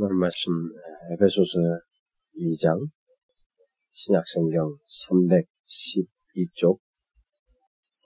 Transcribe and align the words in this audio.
오늘 0.00 0.14
말씀 0.14 0.52
에베소서 1.10 1.58
2장 2.38 2.86
신약성경 3.94 4.78
312쪽 5.10 6.78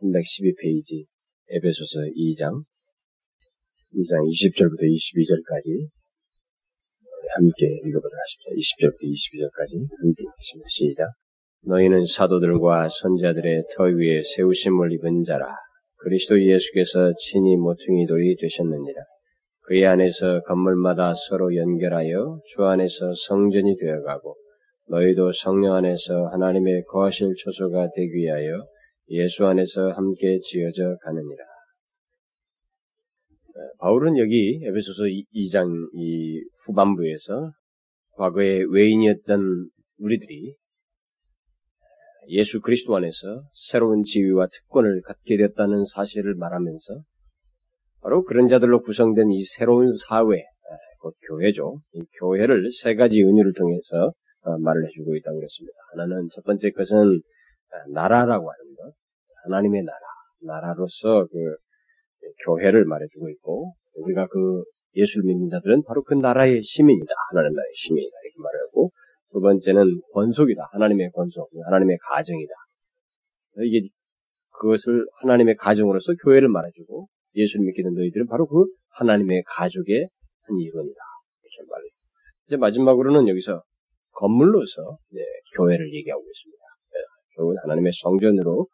312페이지 0.01 1.05
에베소서 1.51 2.01
2장 2.17 2.65
2장 3.93 4.25
20절부터 4.25 4.89
22절까지 4.89 5.91
함께 7.35 7.67
읽어보도록 7.85 8.17
하십시다. 8.25 8.57
20절부터 8.57 9.03
22절까지 9.13 9.85
함께 10.01 10.25
읽겠습니다. 10.25 10.69
시작. 10.71 11.13
너희는 11.67 12.07
사도들과 12.07 12.89
선자들의 12.89 13.65
터 13.77 13.85
위에 13.85 14.23
세우심을 14.23 14.93
입은 14.93 15.25
자라. 15.25 15.55
그리스도 15.97 16.43
예수께서 16.43 17.13
친히 17.19 17.57
모퉁이 17.57 18.07
돌이 18.07 18.37
되셨느니라. 18.41 19.03
그의 19.73 19.87
안에서 19.87 20.43
건물마다 20.43 21.15
서로 21.15 21.57
연결하여 21.57 22.41
주 22.45 22.63
안에서 22.63 23.15
성전이 23.15 23.79
되어가고 23.79 24.37
너희도 24.91 25.33
성령 25.33 25.77
안에서 25.77 26.27
하나님의 26.27 26.85
거하실 26.89 27.33
초소가 27.39 27.89
되기 27.97 28.13
위하여 28.13 28.67
예수 29.09 29.47
안에서 29.47 29.93
함께 29.93 30.41
지어져 30.41 30.99
가느니라. 31.03 31.45
바울은 33.79 34.19
여기 34.19 34.61
에베소서 34.63 35.05
2장 35.05 35.89
이 35.95 36.43
후반부에서 36.67 37.53
과거의 38.17 38.71
외인이었던 38.75 39.71
우리들이 40.01 40.55
예수 42.29 42.61
그리스도 42.61 42.95
안에서 42.95 43.43
새로운 43.55 44.03
지위와 44.03 44.49
특권을 44.49 45.01
갖게 45.01 45.39
되었다는 45.39 45.87
사실을 45.87 46.35
말하면서 46.35 47.05
바로 48.03 48.25
그런 48.25 48.49
자들로 48.49 48.83
구성된 48.83 49.31
이 49.31 49.45
새로운 49.45 49.89
사회, 49.93 50.45
곧 51.01 51.15
교회죠. 51.29 51.79
이 51.95 52.03
교회를 52.19 52.71
세 52.71 52.95
가지 52.95 53.23
은유를 53.23 53.53
통해서 53.55 54.13
말을 54.61 54.87
해주고 54.87 55.17
있다고 55.17 55.37
그랬습니다. 55.37 55.77
하나는 55.93 56.29
첫 56.33 56.45
번째 56.45 56.71
것은 56.73 57.21
나라라고 57.95 58.51
하는 58.51 58.75
것, 58.75 58.93
하나님의 59.45 59.85
나라, 59.85 59.99
나라로서 60.41 61.27
그 61.31 61.57
교회를 62.45 62.85
말해주고 62.85 63.29
있고 63.31 63.73
우리가 63.95 64.27
그 64.29 64.65
예수를 64.95 65.25
믿는 65.27 65.49
자들은 65.49 65.85
바로 65.87 66.03
그 66.03 66.15
나라의 66.15 66.63
시민이다, 66.63 67.15
하나님 67.31 67.55
나라의 67.55 67.73
시민이다 67.75 68.15
이렇게 68.25 68.37
말하고 68.43 68.91
두 69.33 69.41
번째는 69.41 70.01
권속이다, 70.13 70.69
하나님의 70.73 71.11
권속, 71.15 71.49
하나님의 71.65 71.99
가정이다. 72.09 72.53
이게 73.65 73.89
그것을 74.61 75.07
하나님의 75.23 75.57
가정으로서 75.57 76.13
교회를 76.23 76.49
말해주고 76.49 77.07
예수를 77.35 77.73
된 77.75 77.95
너희들은 77.95 78.27
바로 78.27 78.47
그 78.47 78.67
하나님의 78.91 79.43
가족의 79.47 80.09
한 80.43 80.59
일원이다. 80.59 81.01
이제 82.47 82.57
마지막으로는 82.57 83.29
여기서 83.29 83.63
건물로서 84.13 84.99
네, 85.11 85.21
교회를 85.57 85.95
얘기하고 85.95 86.23
있습니다. 86.23 86.63
네, 86.93 86.99
결국은 87.37 87.57
하나님의 87.63 87.93
성전으로 88.03 88.67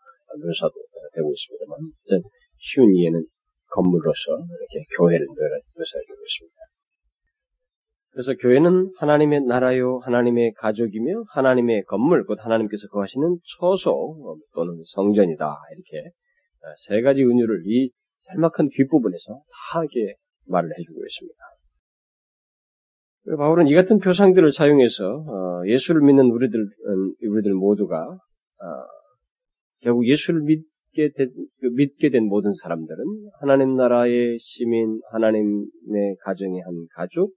묘사도 0.45 0.75
되고 1.15 1.33
있습니다만, 1.33 1.79
쉬운 2.59 2.95
이해는 2.95 3.25
건물로서 3.71 4.33
이렇게 4.33 4.85
교회를 4.97 5.27
묘사해주고 5.27 6.21
있습니다. 6.25 6.57
그래서 8.11 8.35
교회는 8.35 8.93
하나님의 8.97 9.43
나라요, 9.43 10.01
하나님의 10.03 10.55
가족이며 10.55 11.25
하나님의 11.29 11.85
건물, 11.85 12.25
곧 12.27 12.39
하나님께서 12.41 12.89
거하시는 12.89 13.39
처소 13.61 14.39
또는 14.55 14.83
성전이다. 14.85 15.55
이렇게 15.73 16.11
세 16.89 17.01
가지 17.01 17.23
은유를 17.23 17.63
이 17.67 17.91
짤막한 18.29 18.69
뒷부분에서 18.71 19.35
다 19.35 19.81
이렇게 19.81 20.15
말을 20.47 20.71
해주고 20.79 21.05
있습니다. 21.05 21.39
바울은 23.37 23.67
이 23.67 23.75
같은 23.75 23.99
표상들을 23.99 24.51
사용해서 24.51 25.63
예수를 25.67 26.01
믿는 26.03 26.31
우리들 26.31 26.67
우리들 27.23 27.53
모두가 27.55 28.19
결국 29.81 30.07
예수를 30.07 30.41
믿게 30.43 31.13
된, 31.15 31.31
믿게 31.77 32.11
된 32.11 32.25
모든 32.25 32.55
사람들은 32.55 33.05
하나님 33.41 33.77
나라의 33.77 34.39
시민, 34.39 35.01
하나님의 35.13 36.17
가정의 36.23 36.61
한 36.63 36.87
가족, 36.95 37.35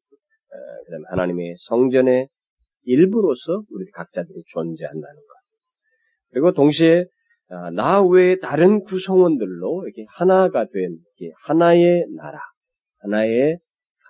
그다음에 0.86 1.04
하나님의 1.10 1.56
성전의 1.58 2.28
일부로서 2.84 3.64
우리 3.70 3.86
각자들이 3.92 4.44
존재한다는 4.48 5.16
것. 5.16 5.28
그리고 6.32 6.54
동시에 6.54 7.06
나 7.74 8.02
외에 8.02 8.38
다른 8.40 8.82
구성원들로 8.82 9.84
이렇게 9.86 10.06
하나가 10.08 10.66
된 10.66 10.98
하나의 11.44 12.06
나라, 12.16 12.40
하나의 13.00 13.60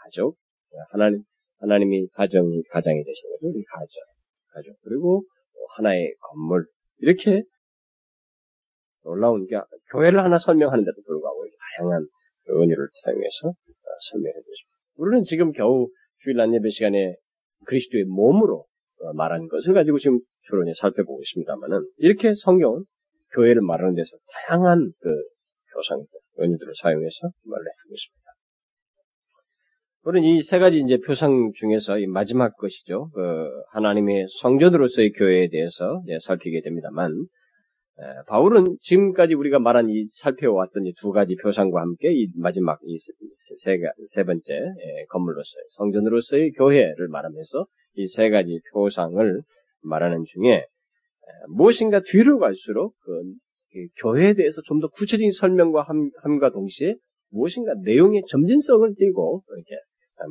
가족, 0.04 0.38
하나님 0.92 1.24
하나님이 1.60 2.08
가정 2.14 2.44
가장이 2.72 3.04
되신 3.04 3.30
거죠, 3.30 3.48
우리 3.48 3.64
가정, 3.64 3.88
가족 4.54 4.76
그리고 4.84 5.24
하나의 5.78 6.14
건물 6.20 6.66
이렇게 7.00 7.44
놀라운 9.04 9.48
게 9.48 9.60
교회를 9.92 10.24
하나 10.24 10.38
설명하는데도 10.38 11.02
불구하고 11.04 11.46
다양한 11.78 12.08
은유를 12.48 12.88
사용해서 13.04 13.54
설명해 14.12 14.34
주십니다. 14.34 14.78
우리는 14.98 15.24
지금 15.24 15.52
겨우 15.52 15.88
주일 16.20 16.40
안예배 16.40 16.70
시간에 16.70 17.16
그리스도의 17.66 18.04
몸으로 18.06 18.66
말한 19.16 19.48
것을 19.48 19.74
가지고 19.74 19.98
지금 19.98 20.20
주로 20.42 20.64
살펴보고 20.74 21.22
있습니다만은 21.24 21.88
이렇게 21.98 22.34
성경은 22.36 22.84
교회를 23.34 23.62
말하는 23.62 23.96
데서 23.96 24.18
다양한 24.48 24.92
그 25.00 25.10
표상, 25.74 26.04
은유들을 26.40 26.74
사용해서 26.76 27.18
말을 27.44 27.66
해주고 27.66 27.94
있습니다. 27.96 28.22
우리는 30.04 30.28
이 30.30 30.42
세 30.42 30.58
가지 30.60 30.80
이제 30.80 30.98
표상 30.98 31.52
중에서 31.54 32.00
이 32.00 32.08
마지막 32.08 32.56
것이죠. 32.58 33.10
그 33.14 33.48
하나님의 33.72 34.26
성전으로서의 34.42 35.12
교회에 35.12 35.50
대해서 35.50 36.02
살피게 36.22 36.62
됩니다만, 36.62 37.12
바울은 38.28 38.78
지금까지 38.82 39.36
우리가 39.36 39.60
말한 39.60 39.90
이 39.92 40.08
살펴왔던 40.10 40.88
이 40.88 40.94
두 41.00 41.12
가지 41.12 41.36
표상과 41.36 41.82
함께 41.82 42.12
이 42.12 42.28
마지막 42.36 42.80
이세 42.84 43.78
세 44.08 44.24
번째 44.24 44.60
건물로서의 45.10 45.66
성전으로서의 45.72 46.52
교회를 46.54 47.08
말하면서 47.10 47.68
이 47.98 48.08
세 48.08 48.32
가지 48.32 48.60
표상을 48.74 49.42
말하는 49.84 50.24
중에 50.26 50.66
무엇인가 51.50 52.02
뒤로 52.06 52.40
갈수록 52.40 52.96
그 53.02 53.88
교회에 54.02 54.34
대해서 54.34 54.62
좀 54.64 54.80
더 54.82 54.88
구체적인 54.90 55.32
설명과 55.32 55.86
함과 56.24 56.52
동시에 56.52 56.96
무엇인가 57.30 57.74
내용의 57.84 58.24
점진성을 58.28 58.96
띠고 58.98 59.44
이렇게 59.56 59.76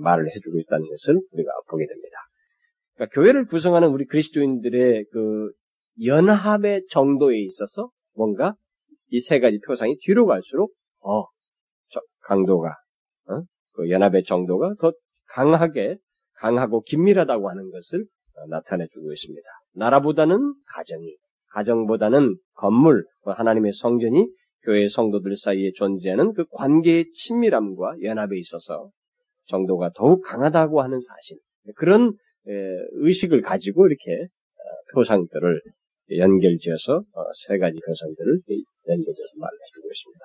말을 0.03 0.29
해주고 0.35 0.59
있다는 0.61 0.87
것을 0.89 1.21
우리가 1.33 1.51
보게 1.69 1.87
됩니다. 1.87 2.17
그러니까 2.95 3.15
교회를 3.15 3.47
구성하는 3.47 3.89
우리 3.89 4.05
그리스도인들의 4.07 5.07
그 5.13 5.53
연합의 6.05 6.87
정도에 6.91 7.39
있어서 7.41 7.91
뭔가 8.15 8.55
이 9.13 9.21
세 9.21 9.41
가지 9.41 9.59
표상이 9.67 9.97
뒤로 10.03 10.27
갈수록 10.27 10.73
어 11.01 11.25
강도가 12.23 12.77
어? 13.29 13.43
그 13.73 13.91
연합의 13.91 14.25
정도가 14.25 14.75
더 14.81 14.93
강하게 15.29 15.97
강하고 16.35 16.83
긴밀하다고 16.83 17.49
하는 17.49 17.71
것을 17.71 18.05
나타내주고 18.51 19.13
있습니다. 19.13 19.43
나라보다는 19.75 20.55
가정이, 20.75 21.17
가정보다는 21.53 22.37
건물, 22.55 23.05
하나님의 23.25 23.73
성전이 23.73 24.27
교회 24.63 24.89
성도들 24.89 25.37
사이에 25.37 25.73
존재하는 25.75 26.33
그 26.35 26.45
관계의 26.53 27.13
친밀함과 27.13 27.97
연합에 28.03 28.39
있어서 28.39 28.91
정도가 29.47 29.91
더욱 29.95 30.23
강하다고 30.23 30.83
하는 30.83 31.01
사실. 31.01 31.39
그런 31.77 32.13
의식을 32.45 33.43
가지고 33.43 33.87
이렇게 33.87 34.27
표상들을 34.95 35.61
연결지어서 36.17 36.97
어, 36.97 37.25
세 37.47 37.59
가지 37.59 37.79
표상들을 37.87 38.41
연결지어서 38.89 39.33
말해주고 39.37 39.89
있습니다. 39.93 40.25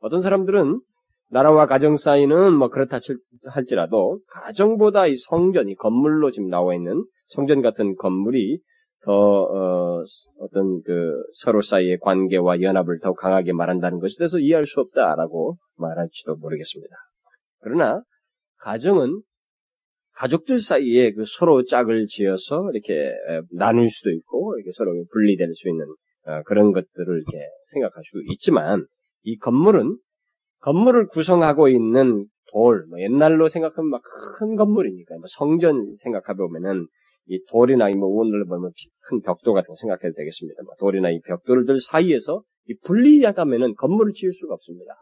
어떤 0.00 0.20
사람들은 0.20 0.80
나라와 1.28 1.66
가정 1.66 1.94
사이는 1.94 2.54
뭐 2.54 2.68
그렇다 2.68 2.98
할지라도 3.44 4.20
가정보다 4.28 5.06
이 5.06 5.14
성전이 5.14 5.76
건물로 5.76 6.32
지금 6.32 6.48
나와 6.48 6.74
있는 6.74 7.04
성전 7.28 7.62
같은 7.62 7.94
건물이 7.94 8.58
더 9.02 9.12
어, 9.12 10.04
떤 10.52 10.82
그 10.84 11.22
서로 11.34 11.62
사이의 11.62 11.98
관계와 12.00 12.60
연합을 12.60 13.00
더 13.00 13.12
강하게 13.14 13.52
말한다는 13.52 13.98
것에 13.98 14.16
대해서 14.18 14.38
이해할 14.38 14.64
수 14.64 14.80
없다라고 14.80 15.56
말할지도 15.76 16.36
모르겠습니다. 16.36 16.94
그러나 17.60 18.02
가정은 18.58 19.22
가족들 20.14 20.60
사이에 20.60 21.12
그 21.12 21.24
서로 21.26 21.64
짝을 21.64 22.06
지어서 22.08 22.70
이렇게 22.72 23.14
나눌 23.52 23.88
수도 23.88 24.10
있고 24.10 24.56
이렇게 24.58 24.72
서로 24.74 24.92
분리될 25.12 25.54
수 25.54 25.68
있는 25.68 25.86
어, 26.26 26.42
그런 26.44 26.72
것들을 26.72 27.06
이렇게 27.06 27.46
생각할 27.72 28.02
수 28.04 28.22
있지만 28.32 28.86
이 29.22 29.36
건물은 29.38 29.96
건물을 30.60 31.06
구성하고 31.06 31.68
있는 31.68 32.26
돌, 32.52 32.84
뭐 32.88 33.00
옛날로 33.00 33.48
생각하면 33.48 33.90
막 33.90 34.02
큰 34.38 34.56
건물이니까 34.56 35.14
뭐 35.16 35.24
성전 35.28 35.96
생각해 36.02 36.36
보면은 36.36 36.86
이 37.30 37.42
돌이나 37.48 37.88
뭐 37.96 38.08
오늘 38.08 38.44
보면 38.44 38.72
큰 39.08 39.20
벽돌 39.22 39.54
같은 39.54 39.68
거 39.68 39.74
생각해도 39.74 40.14
되겠습니다. 40.16 40.62
뭐 40.64 40.74
돌이나 40.78 41.10
이 41.10 41.20
벽돌들 41.20 41.80
사이에서 41.80 42.42
이 42.68 42.74
분리하다면은 42.84 43.74
건물을 43.76 44.12
지을 44.14 44.32
수가 44.34 44.54
없습니다. 44.54 44.94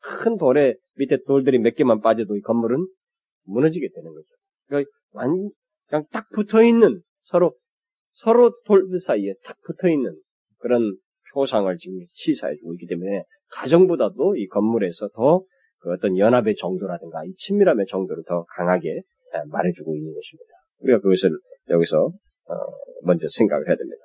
큰 0.00 0.36
돌에 0.36 0.74
밑에 0.96 1.18
돌들이 1.26 1.58
몇 1.58 1.74
개만 1.74 2.00
빠져도 2.00 2.36
이 2.36 2.40
건물은 2.40 2.86
무너지게 3.44 3.88
되는 3.94 4.12
거죠. 4.12 4.26
그러니까 4.66 4.90
완, 5.12 5.50
그냥 5.88 6.04
딱 6.10 6.28
붙어 6.30 6.62
있는 6.62 7.00
서로 7.20 7.54
서로 8.14 8.50
돌 8.66 8.84
사이에 9.00 9.34
딱 9.44 9.56
붙어 9.64 9.88
있는 9.88 10.16
그런 10.58 10.96
표상을 11.32 11.74
지금 11.76 11.98
시사해 12.08 12.56
주고 12.56 12.74
있기 12.74 12.86
때문에 12.86 13.24
가정보다도 13.50 14.36
이 14.36 14.46
건물에서 14.48 15.08
더 15.14 15.44
그 15.82 15.90
어떤 15.90 16.16
연합의 16.16 16.54
정도라든가 16.54 17.24
이 17.24 17.34
친밀함의 17.34 17.86
정도를 17.86 18.22
더 18.26 18.44
강하게 18.54 19.02
말해주고 19.48 19.96
있는 19.96 20.14
것입니다. 20.14 20.54
우리가 20.82 21.00
그것을 21.00 21.30
여기서 21.70 22.06
어, 22.06 22.54
먼저 23.02 23.26
생각을 23.28 23.68
해야 23.68 23.76
됩니다. 23.76 24.02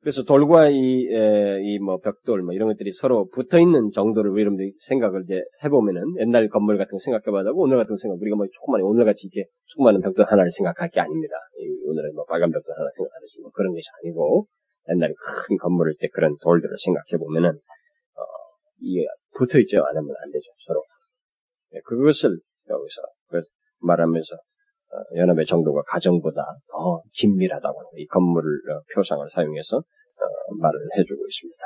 그래서 0.00 0.22
돌과 0.22 0.68
이, 0.70 1.04
이, 1.10 1.78
뭐, 1.80 1.98
벽돌, 1.98 2.42
뭐, 2.42 2.54
이런 2.54 2.68
것들이 2.68 2.92
서로 2.92 3.28
붙어 3.28 3.58
있는 3.58 3.90
정도를 3.90 4.30
여러분들이 4.30 4.72
생각을 4.78 5.24
이제 5.24 5.42
해보면은, 5.64 6.20
옛날 6.20 6.48
건물 6.48 6.78
같은 6.78 6.92
거 6.92 6.98
생각해봐도 6.98 7.52
오늘 7.56 7.76
같은 7.76 7.94
거 7.94 7.96
생각, 7.98 8.14
우리가 8.22 8.36
뭐, 8.36 8.46
조그만, 8.46 8.80
오늘 8.82 9.04
같이 9.04 9.26
이렇게 9.26 9.50
조그마한 9.66 10.00
벽돌 10.00 10.24
하나를 10.24 10.52
생각할 10.52 10.90
게 10.90 11.00
아닙니다. 11.00 11.34
오늘은 11.84 12.14
뭐, 12.14 12.24
빨간 12.26 12.50
벽돌 12.52 12.78
하나 12.78 12.88
생각하듯이 12.94 13.40
뭐, 13.42 13.50
그런 13.50 13.74
것이 13.74 13.84
아니고, 14.00 14.46
옛날에 14.88 15.12
큰 15.12 15.56
건물일 15.56 15.96
때 16.00 16.06
그런 16.12 16.36
돌들을 16.40 16.76
생각해 16.78 17.18
보면은, 17.18 17.50
어, 17.50 18.22
이게 18.80 19.04
붙어 19.34 19.58
있지 19.58 19.76
않으면 19.76 20.14
안 20.22 20.30
되죠, 20.30 20.46
서로. 20.64 20.84
네, 21.72 21.80
그것을 21.84 22.38
여기서 22.70 23.02
말하면서, 23.80 24.34
어, 24.36 24.47
연합의 25.16 25.46
정도가 25.46 25.82
가정보다 25.86 26.42
더 26.70 27.02
긴밀하다고 27.12 27.92
이 27.96 28.06
건물을 28.06 28.50
어, 28.70 28.80
표상을 28.94 29.28
사용해서 29.30 29.76
어, 29.76 30.54
말을 30.60 30.78
해주고 30.98 31.26
있습니다. 31.26 31.58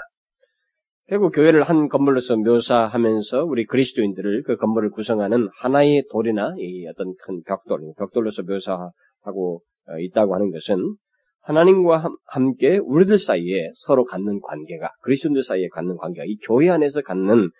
결국 1.09 1.33
교회를 1.33 1.63
한 1.63 1.89
건물로서 1.89 2.37
묘사하면서 2.37 3.45
우리 3.45 3.67
그리스도인들을 3.67 4.45
그 4.45 4.57
건물을 4.57 4.91
구성하는 4.91 5.49
하나의 5.57 6.05
돌이나 6.11 6.55
이 6.59 6.87
어떤 6.87 7.15
큰 7.25 7.43
벽돌, 7.43 7.81
벽돌로서 7.99 8.43
묘사하고 8.45 9.63
있다고 10.01 10.35
하는 10.35 10.51
것은 10.53 10.97
하나님과 11.41 12.09
함께 12.27 12.79
우리들 12.79 13.19
사이에 13.19 13.71
서로 13.75 14.05
갖는 14.05 14.41
관계가 14.41 14.91
그리스도인들 15.03 15.43
사이에 15.43 15.69
갖는 15.69 15.97
관계가 15.97 16.25
이 16.27 16.37
교회 16.47 16.71
안에서 16.71 17.03
갖는 17.03 17.51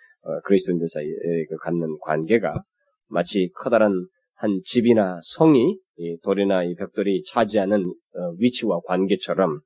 그리스도인들 0.45 0.87
사이에 0.87 1.09
그 1.49 1.57
갖는 1.57 1.97
관계가 2.01 2.63
마치 3.09 3.51
커다란 3.55 4.07
한 4.43 4.59
집이나 4.65 5.21
성이 5.23 5.77
이 5.95 6.17
돌이나 6.21 6.65
이 6.65 6.75
벽돌이 6.75 7.23
차지하는 7.29 7.85
어, 7.85 8.31
위치와 8.39 8.81
관계처럼 8.81 9.61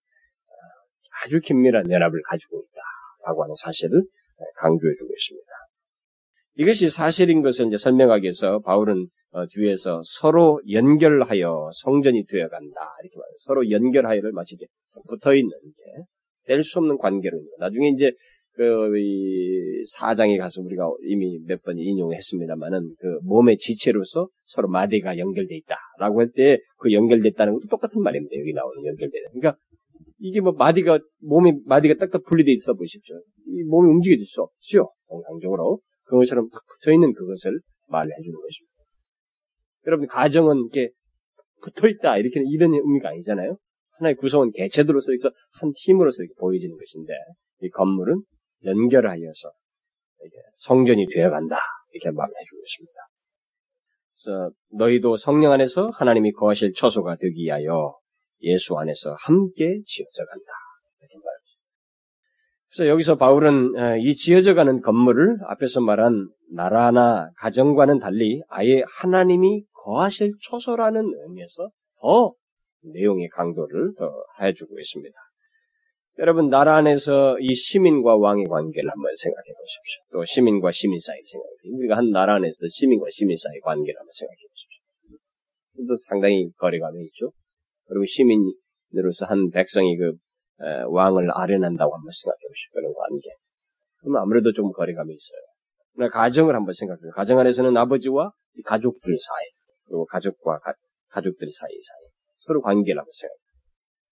아주 1.24 1.40
긴밀한 1.40 1.90
연합을 1.90 2.22
가지고 2.22 2.62
있다라고 2.62 3.44
하는 3.44 3.56
사실을 3.56 4.04
강조해주고 4.58 5.10
있습니다. 5.12 5.48
이것이 6.58 6.90
사실인 6.90 7.42
것을 7.42 7.68
이제 7.68 7.78
설명하기 7.78 8.22
위해서 8.22 8.60
바울은 8.60 9.08
어, 9.32 9.48
뒤에서 9.48 10.04
서로 10.06 10.62
연결하여 10.70 11.72
성전이 11.74 12.28
되어간다 12.28 12.80
이렇게 13.02 13.18
말해요. 13.18 13.36
서로 13.40 13.72
연결하여를 13.72 14.32
마치 14.32 14.56
이렇게 14.60 14.72
붙어 15.08 15.34
있는 15.34 15.50
게 15.50 16.04
뗄 16.48 16.64
수 16.64 16.80
없는 16.80 16.98
관계로 16.98 17.38
나중에 17.60 17.90
이제 17.90 18.14
그, 18.58 19.84
사장에 19.88 20.38
가서 20.38 20.62
우리가 20.62 20.90
이미 21.04 21.40
몇 21.46 21.62
번 21.64 21.78
인용했습니다만은 21.78 22.96
그 23.00 23.20
몸의 23.24 23.58
지체로서 23.58 24.28
서로 24.46 24.68
마디가 24.68 25.18
연결돼 25.18 25.56
있다라고 25.56 26.22
할 26.22 26.32
때 26.36 26.58
그 26.80 26.92
연결됐다는 26.92 27.54
것도 27.54 27.68
똑같은 27.70 28.02
말입니다. 28.02 28.36
여기 28.40 28.54
나오는 28.54 28.86
연결되는. 28.86 29.28
그러니까 29.34 29.58
이게 30.20 30.42
뭐 30.42 30.54
마디가 30.54 31.00
몸이 31.22 31.54
마디가 31.66 31.96
딱딱 31.96 32.24
분리돼 32.26 32.52
있어 32.54 32.74
보십시오. 32.74 33.16
이 33.48 33.64
몸이 33.64 33.90
움직여질 33.92 34.26
수 34.26 34.42
없죠. 34.42 34.92
정상적으로 35.10 35.80
그것처럼 36.06 36.50
딱 36.50 36.62
붙어 36.68 36.92
있는 36.92 37.14
그것을 37.14 37.60
말해 37.90 38.10
주는 38.24 38.34
것입니다. 38.40 38.74
여러분 39.86 40.08
가정은 40.08 40.58
이렇게 40.58 40.90
붙어 41.62 41.88
있다 41.88 42.18
이렇게 42.18 42.42
이런 42.46 42.74
의미가 42.74 43.10
아니잖아요. 43.10 43.58
하나의 44.00 44.16
구성원 44.16 44.52
개체들로서 44.52 45.14
있어 45.14 45.32
한 45.60 45.72
팀으로서 45.76 46.24
이렇게 46.24 46.34
보여지는 46.40 46.76
것인데 46.78 47.14
이 47.62 47.70
건물은 47.70 48.22
연결하여서 48.64 49.52
성전이 50.58 51.08
되어간다 51.14 51.58
이렇게 51.92 52.12
말해주고 52.12 52.62
있습니다. 52.66 52.94
그래서 54.14 54.52
너희도 54.72 55.18
성령 55.18 55.52
안에서 55.52 55.90
하나님이 55.94 56.32
거하실 56.32 56.74
처소가 56.74 57.16
되기 57.18 57.44
위하여 57.44 57.98
예수 58.42 58.78
안에서 58.78 59.16
함께 59.20 59.80
지어져 59.86 60.26
간다 60.26 60.52
이렇게. 61.00 61.18
그래서 62.70 62.90
여기서 62.90 63.16
바울은 63.18 64.02
이 64.02 64.16
지어져 64.16 64.54
가는 64.54 64.82
건물을 64.82 65.38
앞에서 65.48 65.82
말한 65.82 66.30
나라나 66.54 67.30
가정과는 67.38 68.00
달리 68.00 68.42
아예 68.50 68.84
하나님이 68.88 69.64
거하실 69.72 70.34
처소라는 70.50 71.02
의미에서 71.02 71.70
더 72.02 72.34
내용의 72.94 73.30
강도를 73.30 73.94
더 73.98 74.12
해주고 74.42 74.78
있습니다. 74.80 75.16
여러분 76.20 76.50
나라 76.50 76.78
안에서 76.78 77.38
이 77.40 77.54
시민과 77.54 78.18
왕의 78.18 78.46
관계를 78.46 78.90
한번 78.90 79.12
생각해 79.16 79.46
보십시오. 79.54 80.02
또 80.14 80.26
시민과 80.26 80.72
시민 80.72 80.98
사이 81.00 81.22
생각해 81.24 81.50
보십시오. 81.62 81.78
우리가 81.78 81.98
한 81.98 82.10
나라 82.10 82.36
안에서 82.36 82.58
시민과 82.68 83.06
시민 83.12 83.38
사이 83.38 83.60
관계를 83.62 84.00
한번 84.00 84.10
생각해 84.12 84.42
보십시오. 84.50 85.88
또 85.88 85.98
상당히 86.08 86.50
거리감이 86.58 87.04
있죠. 87.06 87.32
그리고 87.86 88.06
시민으로서 88.06 89.26
한 89.28 89.52
백성이 89.52 89.96
그 89.96 90.14
에, 90.66 90.84
왕을 90.88 91.30
아련한다고 91.32 91.94
한번 91.94 92.12
생각해 92.12 92.42
보십시오. 92.50 92.72
그런 92.74 92.94
관계. 92.94 93.30
그러면 94.00 94.22
아무래도 94.24 94.52
좀 94.54 94.72
거리감이 94.72 95.14
있어요. 95.14 95.40
그러나 95.94 96.10
가정을 96.10 96.56
한번 96.56 96.74
생각해 96.74 96.98
보세요. 96.98 97.12
가정 97.14 97.38
안에서는 97.38 97.78
아버지와 97.78 98.32
가족들 98.66 99.18
사이, 99.20 99.46
그리고 99.86 100.06
가족과 100.06 100.58
가, 100.60 100.74
가족들 101.10 101.48
사이 101.52 101.70
사이 101.70 102.10
서로 102.40 102.62
관계를 102.62 103.00
한번 103.00 103.12
생각해 103.14 103.38
보세요. 103.38 103.58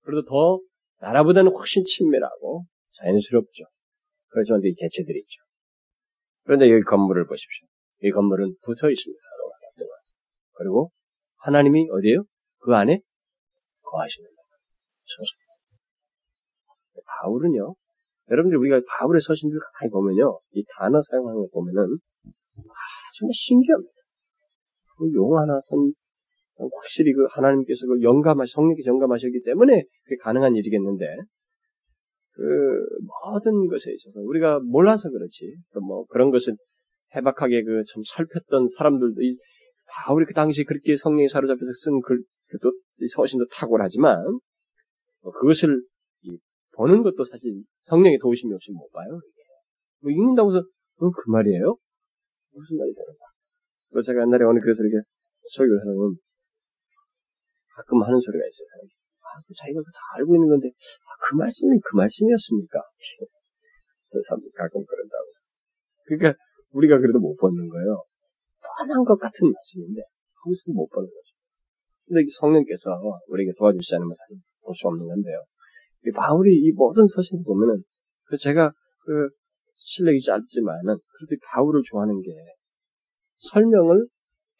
그래도 0.04 0.26
더 0.26 0.60
나라보다는 1.06 1.52
훨씬 1.52 1.84
친밀하고 1.86 2.66
자연스럽죠. 2.98 3.64
그렇지만 4.30 4.62
이 4.64 4.74
개체들이 4.74 5.20
있죠. 5.20 5.42
그런데 6.46 6.72
여기 6.72 6.82
건물을 6.84 7.28
보십시오. 7.28 7.68
이 8.02 8.12
건물은 8.12 8.56
붙어 8.64 8.90
있습니다. 8.90 9.22
그리고 10.58 10.92
하나님이 11.38 11.90
어디에요? 11.92 12.24
그 12.60 12.74
안에 12.74 13.00
거하시는 13.84 14.26
거예요. 14.26 14.46
바울은요. 17.22 17.76
여러분들 18.32 18.58
우리가 18.58 18.82
바울의 18.88 19.22
서신들 19.22 19.60
가만히 19.60 19.92
보면요. 19.92 20.40
이 20.54 20.64
단어 20.78 21.02
사용하는 21.02 21.42
거 21.42 21.48
보면은 21.54 21.84
아, 22.58 22.74
정말 23.20 23.32
신기합니다. 23.34 23.94
그 24.98 25.14
용 25.14 25.38
하나 25.38 25.60
선 25.60 25.94
확실히 26.58 27.14
그 27.14 27.26
하나님께서 27.32 27.86
그 27.88 28.02
영감하, 28.02 28.46
성령께서 28.48 28.88
영감하셨기 28.88 29.44
때문에 29.44 29.84
그게 30.04 30.16
가능한 30.22 30.56
일이겠는데, 30.56 31.06
그 32.34 32.42
모든 33.24 33.68
것에 33.68 33.92
있어서 33.94 34.20
우리가 34.22 34.60
몰라서 34.60 35.10
그렇지, 35.10 35.56
뭐 35.82 36.06
그런 36.08 36.32
것을 36.32 36.56
해박하게 37.16 37.64
그 37.64 37.84
참 37.88 38.04
살폈던 38.06 38.70
사람들도 38.78 39.22
이 39.22 39.38
바울이 39.88 40.26
그 40.26 40.34
당시 40.34 40.64
그렇게 40.64 40.98
성령이 40.98 41.28
사로잡혀서 41.28 41.72
쓴 41.84 42.02
글, 42.02 42.24
또 42.62 42.72
서신도 43.14 43.48
탁월하지만 43.52 44.24
뭐 45.22 45.32
그것을 45.34 45.82
보는 46.76 47.04
것도 47.04 47.24
사실 47.24 47.64
성령의 47.84 48.20
도우심이 48.20 48.54
없이 48.54 48.72
못 48.72 48.90
봐요. 48.92 49.20
뭐 50.02 50.12
읽는다고 50.12 50.52
해서 50.56 50.66
어, 51.00 51.10
그 51.10 51.30
말이에요? 51.30 51.78
무슨 52.54 52.78
말이 52.78 52.94
되는가? 52.94 54.02
제가 54.06 54.22
옛날에 54.22 54.44
어느 54.46 54.60
그래서 54.60 54.84
이렇게 54.84 55.06
설교를 55.56 55.82
하면 55.82 56.16
가끔 57.76 58.02
하는 58.04 58.16
소리가 58.20 58.44
있어요. 58.48 58.68
아, 59.28 59.44
그 59.44 59.54
자기가 59.54 59.82
다 59.84 60.00
알고 60.18 60.36
있는 60.36 60.48
건데, 60.48 60.72
아, 60.72 61.10
그 61.28 61.36
말씀이 61.36 61.76
그 61.84 61.96
말씀이었습니까? 61.98 62.80
저 64.08 64.20
사람 64.30 64.40
가끔 64.56 64.80
그런다고. 64.86 65.28
그러니까 66.08 66.40
우리가 66.72 67.00
그래도 67.00 67.20
못 67.20 67.36
벗는 67.36 67.68
거예요. 67.68 68.04
뻔한 68.64 69.04
것 69.04 69.20
같은 69.20 69.52
말씀인데, 69.52 70.02
거기서 70.44 70.72
못 70.72 70.88
벗는 70.88 71.10
거죠. 71.10 71.30
근데 72.08 72.22
성령께서 72.40 72.96
우리에게 73.28 73.52
도와주시지 73.58 73.96
않으면 73.96 74.14
사실 74.16 74.38
볼 74.64 74.74
수 74.76 74.88
없는 74.88 75.06
건데요. 75.06 75.44
이 76.08 76.12
바울이 76.12 76.56
이 76.56 76.72
모든 76.72 77.08
서신을 77.08 77.44
보면은, 77.44 77.84
그 78.26 78.38
제가 78.38 78.72
그 79.04 79.30
실력이 79.76 80.22
짧지만은, 80.22 80.96
그래도 80.96 81.42
바울을 81.52 81.82
좋아하는 81.86 82.22
게 82.22 82.30
설명을 83.52 84.08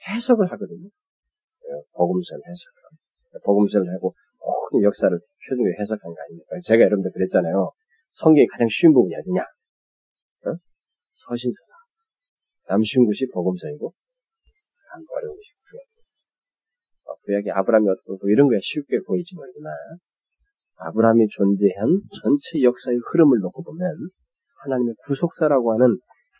해석을 0.10 0.52
하거든요. 0.52 0.86
예, 0.88 1.70
복음서를 1.94 2.42
해석을. 2.44 2.76
복음서를 3.44 3.94
하고 3.94 4.16
모든 4.40 4.84
역사를 4.86 5.10
표준으로 5.10 5.74
해석한 5.80 6.14
거 6.14 6.16
아닙니까? 6.22 6.56
제가 6.66 6.84
여러분들 6.84 7.12
그랬잖아요. 7.12 7.72
성경의 8.12 8.48
가장 8.48 8.68
쉬운 8.70 8.94
부분이 8.94 9.16
어디냐? 9.16 9.42
어? 9.42 10.56
서신서다. 11.14 11.76
남 12.68 12.82
쉬운 12.84 13.06
것이 13.06 13.28
복음서이고, 13.32 13.94
남 13.94 15.06
어려운 15.10 15.36
것이 15.36 15.50
구약. 15.70 15.84
어, 17.06 17.16
구약이 17.26 17.52
아브라함이 17.52 17.90
어떻고 17.90 18.30
이런 18.30 18.48
거야 18.48 18.60
쉽게 18.62 19.00
보이지 19.06 19.36
모르지만, 19.36 19.74
아브라함이 20.78 21.28
존재한 21.30 22.02
전체 22.22 22.64
역사의 22.64 22.98
흐름을 23.12 23.40
놓고 23.40 23.64
보면, 23.64 24.10
하나님의 24.64 24.96
구속사라고 25.06 25.74
하는 25.74 25.98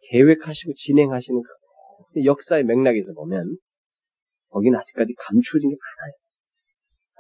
계획하시고 0.10 0.74
진행하시는 0.74 1.42
그 2.14 2.26
역사의 2.26 2.64
맥락에서 2.64 3.14
보면, 3.14 3.58
거기는 4.50 4.80
아직까지 4.80 5.14
감추어진 5.18 5.70
게 5.70 5.76
많아요. 5.76 6.14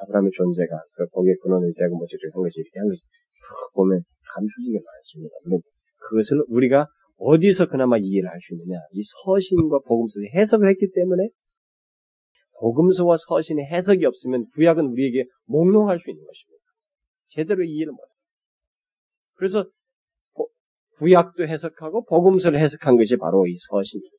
아브라함의 0.02 0.32
존재가 0.36 0.84
그 0.94 1.08
거기에 1.10 1.36
근원을 1.42 1.74
떼고 1.78 1.98
뭐지 1.98 2.16
이렇게 2.16 2.34
한 2.34 2.44
것이 2.44 2.60
이렇게 2.60 2.80
한 2.80 2.88
것이 2.90 3.02
쭉 3.02 3.74
보면 3.76 4.02
감추어진 4.34 4.74
게 4.74 4.80
많습니다. 4.84 5.64
그것을 6.10 6.44
우리가 6.50 6.88
어디서 7.18 7.70
그나마 7.70 7.98
이해를 7.98 8.30
할 8.30 8.40
수 8.42 8.54
있느냐? 8.54 8.80
이 8.92 9.02
서신과 9.02 9.80
복음서의 9.88 10.32
해석을 10.36 10.70
했기 10.70 10.92
때문에 10.94 11.30
복음서와 12.60 13.16
서신의 13.18 13.66
해석이 13.66 14.06
없으면 14.06 14.48
구약은 14.54 14.86
우리에게 14.86 15.26
몽롱할 15.46 16.00
수 16.00 16.10
있는 16.10 16.24
것입니다. 16.26 16.64
제대로 17.28 17.64
이해를 17.64 17.92
못해요. 17.92 18.16
그래서 19.36 19.70
구약도 20.98 21.46
해석하고 21.46 22.06
복음서를 22.06 22.60
해석한 22.60 22.96
것이 22.96 23.18
바로 23.18 23.46
이 23.48 23.58
서신입니다. 23.60 24.16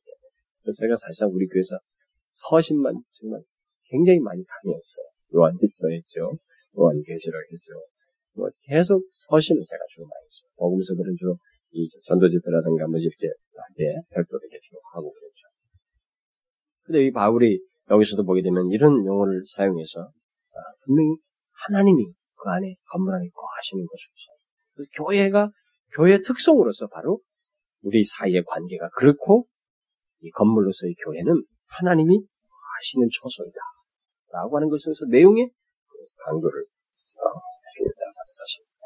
그래서 0.61 0.77
제가 0.79 0.95
사실상 0.95 1.29
우리 1.29 1.47
교회에서 1.47 1.79
서신만 2.33 3.01
정말 3.13 3.41
굉장히 3.89 4.19
많이 4.19 4.43
강의했어요. 4.45 5.05
요한일서 5.33 5.89
했죠. 5.89 6.37
요한계시록 6.77 7.35
했죠. 7.51 7.71
뭐 8.35 8.49
계속 8.63 9.01
서신을 9.11 9.63
제가 9.65 9.83
주로 9.89 10.05
많이 10.05 10.25
했어요. 10.25 10.49
복음서들은 10.57 11.15
주로 11.17 11.37
이 11.71 11.89
전도집회라든가 12.05 12.87
뭐 12.87 12.99
이렇게 12.99 13.27
할때 13.27 14.01
별도로 14.13 14.39
이렇게 14.43 14.59
주로 14.63 14.79
하고 14.93 15.11
그랬죠. 15.11 15.47
근데 16.83 17.05
이 17.05 17.11
바울이 17.11 17.59
여기서도 17.89 18.23
보게 18.23 18.41
되면 18.41 18.69
이런 18.71 19.05
용어를 19.05 19.43
사용해서 19.55 19.99
아, 20.01 20.59
분명히 20.85 21.17
하나님이 21.67 22.05
그 22.35 22.49
안에 22.49 22.75
건물 22.91 23.15
안에 23.15 23.27
거하시는 23.33 23.85
것이죠. 23.85 24.95
교회가 24.95 25.49
교회 25.95 26.21
특성으로서 26.21 26.87
바로 26.87 27.19
우리 27.81 28.03
사이의 28.03 28.43
관계가 28.45 28.89
그렇고 28.97 29.47
이 30.21 30.29
건물로서의 30.31 30.95
교회는 31.03 31.43
하나님이 31.67 32.19
하시는 32.19 33.07
초소이다. 33.11 33.59
라고 34.31 34.57
하는 34.57 34.69
것에서 34.69 35.05
내용에 35.09 35.47
강조를 36.25 36.61
어, 36.61 37.25
해주겠다는 37.67 38.13
사실입니다. 38.31 38.83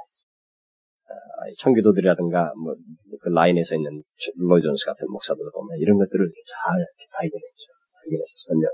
아, 1.09 1.49
청교도들이라든가 1.59 2.53
뭐 2.55 2.75
그 3.21 3.29
라인에서 3.29 3.75
있는 3.75 4.01
로이 4.37 4.61
존스 4.61 4.85
같은 4.85 5.07
목사들 5.09 5.45
보면 5.53 5.77
이런 5.77 5.97
것들을 5.97 6.25
잘 6.25 6.85
발견했죠. 7.13 7.65
발견해서 7.93 8.33
설명을 8.47 8.69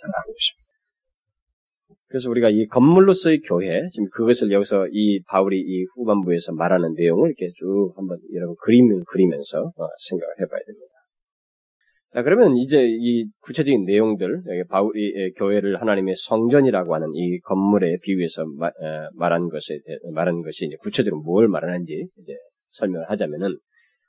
잘 0.00 0.08
하고 0.08 0.32
있습니다. 0.32 0.64
그래서 2.08 2.30
우리가 2.30 2.48
이 2.48 2.66
건물로서의 2.66 3.40
교회, 3.40 3.86
지금 3.90 4.08
그것을 4.10 4.52
여기서 4.52 4.86
이 4.90 5.20
바울이 5.26 5.60
이 5.60 5.84
후반부에서 5.94 6.52
말하는 6.52 6.94
내용을 6.94 7.30
이렇게 7.30 7.52
쭉 7.56 7.92
한번 7.96 8.18
여러분 8.32 8.56
그림을 8.62 9.04
그리면서 9.06 9.72
어, 9.76 9.88
생각을 10.08 10.34
해봐야 10.40 10.60
됩니다. 10.64 10.93
자, 12.14 12.22
그러면 12.22 12.56
이제 12.56 12.86
이 12.86 13.26
구체적인 13.40 13.86
내용들, 13.86 14.44
바울이 14.68 15.32
교회를 15.32 15.80
하나님의 15.80 16.14
성전이라고 16.16 16.94
하는 16.94 17.08
이 17.12 17.40
건물에 17.40 17.96
비유해서 18.02 18.44
마, 18.56 18.68
에, 18.68 18.70
말한 19.14 19.48
것에 19.48 19.80
말한 20.12 20.42
것이 20.42 20.66
이제 20.66 20.76
구체적으로 20.80 21.22
뭘 21.22 21.48
말하는지 21.48 21.92
이제 21.92 22.32
설명을 22.70 23.10
하자면은 23.10 23.58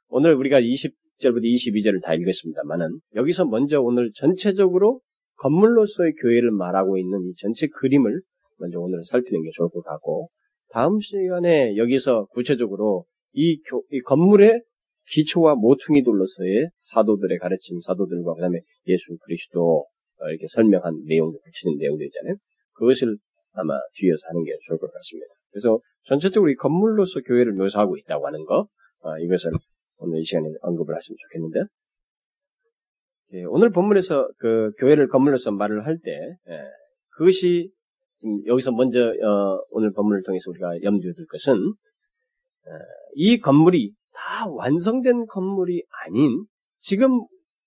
오늘 0.09 0.35
우리가 0.35 0.61
20절부터 0.61 1.45
22절을 1.45 2.03
다 2.03 2.13
읽었습니다만은 2.13 2.99
여기서 3.15 3.45
먼저 3.45 3.81
오늘 3.81 4.11
전체적으로 4.13 5.01
건물로서의 5.37 6.13
교회를 6.21 6.51
말하고 6.51 6.99
있는 6.99 7.27
이 7.27 7.33
전체 7.37 7.65
그림을 7.65 8.21
먼저 8.59 8.79
오늘 8.81 9.03
살피는 9.03 9.41
게 9.41 9.49
좋을 9.55 9.69
것 9.69 9.83
같고 9.83 10.29
다음 10.69 10.99
시간에 10.99 11.75
여기서 11.75 12.25
구체적으로 12.25 13.05
이, 13.33 13.59
교, 13.63 13.83
이 13.89 13.99
건물의 14.01 14.61
기초와 15.07 15.55
모퉁이돌로서의 15.55 16.69
사도들의 16.79 17.37
가르침, 17.39 17.79
사도들과 17.81 18.33
그다음에 18.33 18.59
예수 18.87 19.17
그리스도 19.23 19.85
이렇게 20.29 20.45
설명한 20.49 21.03
내용들, 21.05 21.39
붙이는 21.43 21.77
내용들 21.77 22.05
있잖아요. 22.07 22.35
그것을 22.73 23.17
아마 23.53 23.73
뒤에서 23.95 24.27
하는 24.27 24.43
게 24.43 24.57
좋을 24.67 24.79
것 24.79 24.91
같습니다. 24.91 25.27
그래서 25.51 25.79
전체적으로 26.05 26.51
이 26.51 26.55
건물로서 26.55 27.21
교회를 27.21 27.53
묘사하고 27.53 27.97
있다고 27.97 28.27
하는 28.27 28.45
거, 28.45 28.67
어, 29.01 29.17
이것을 29.19 29.51
오늘 29.97 30.19
이 30.19 30.23
시간에 30.23 30.47
언급을 30.61 30.95
하시면 30.95 31.17
좋겠는데, 31.21 31.59
예, 33.33 33.43
오늘 33.45 33.71
본문에서 33.71 34.29
그 34.37 34.71
교회를 34.79 35.07
건물로서 35.07 35.51
말을 35.51 35.85
할 35.85 35.97
때, 36.03 36.11
예, 36.49 36.59
그것이 37.17 37.71
여기서 38.45 38.71
먼저 38.71 39.07
어, 39.09 39.63
오늘 39.71 39.91
본문을 39.91 40.23
통해서 40.23 40.49
우리가 40.51 40.81
염두에 40.83 41.13
둘 41.13 41.25
것은 41.27 41.53
어, 41.53 42.71
이 43.13 43.39
건물이 43.39 43.93
다 44.25 44.47
완성된 44.47 45.27
건물이 45.27 45.83
아닌 46.05 46.45
지금 46.79 47.21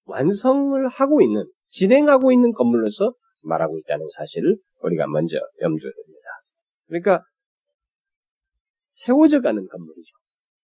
완성을 0.07 0.89
하고 0.89 1.23
있는 1.23 1.45
진행하고 1.69 2.33
있는 2.33 2.53
건물로서 2.53 3.13
말하고 3.43 3.79
있다는 3.79 4.07
사실을 4.17 4.57
우리가 4.83 5.07
먼저 5.07 5.37
염두에 5.61 5.89
둡니다. 5.91 6.29
그러니까 6.87 7.25
세워져 8.89 9.41
가는 9.41 9.65
건물이죠. 9.69 10.11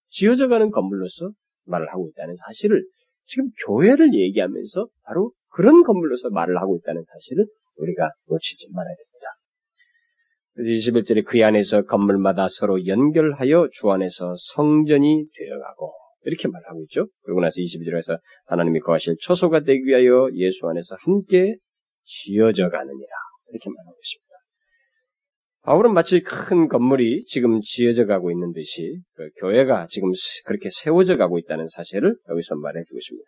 지어져 0.08 0.48
가는 0.48 0.70
건물로서 0.72 1.30
말을 1.66 1.88
하고 1.92 2.08
있다는 2.08 2.34
사실을 2.36 2.84
지금 3.26 3.50
교회를 3.64 4.14
얘기하면서 4.14 4.88
바로 5.04 5.32
그런 5.50 5.84
건물로서 5.84 6.30
말을 6.30 6.58
하고 6.58 6.76
있다는 6.76 7.02
사실을 7.04 7.46
우리가 7.76 8.10
놓치지 8.26 8.68
말아야 8.72 8.94
됩니다. 8.96 9.13
그래서 10.54 10.70
21절에 10.70 11.24
그 11.24 11.44
안에서 11.44 11.82
건물마다 11.82 12.46
서로 12.48 12.86
연결하여 12.86 13.68
주 13.72 13.90
안에서 13.90 14.34
성전이 14.38 15.26
되어가고 15.36 15.92
이렇게 16.26 16.48
말하고 16.48 16.82
있죠. 16.84 17.08
그러고 17.22 17.40
나서 17.40 17.60
22절에서 17.60 18.18
하나님이 18.46 18.80
거하실 18.80 19.16
처소가 19.20 19.60
되기 19.60 19.84
위하여 19.84 20.28
예수 20.34 20.68
안에서 20.68 20.96
함께 21.00 21.56
지어져 22.04 22.68
가느니라 22.68 23.10
이렇게 23.50 23.70
말하고 23.70 23.96
있습니다. 24.00 24.24
바울은 25.62 25.94
마치 25.94 26.20
큰 26.20 26.68
건물이 26.68 27.24
지금 27.24 27.60
지어져 27.62 28.04
가고 28.04 28.30
있는 28.30 28.52
듯이 28.52 29.00
그 29.14 29.30
교회가 29.40 29.86
지금 29.88 30.10
그렇게 30.44 30.68
세워져 30.70 31.16
가고 31.16 31.38
있다는 31.38 31.68
사실을 31.68 32.16
여기서 32.28 32.56
말해주고 32.56 32.98
있습니다. 32.98 33.26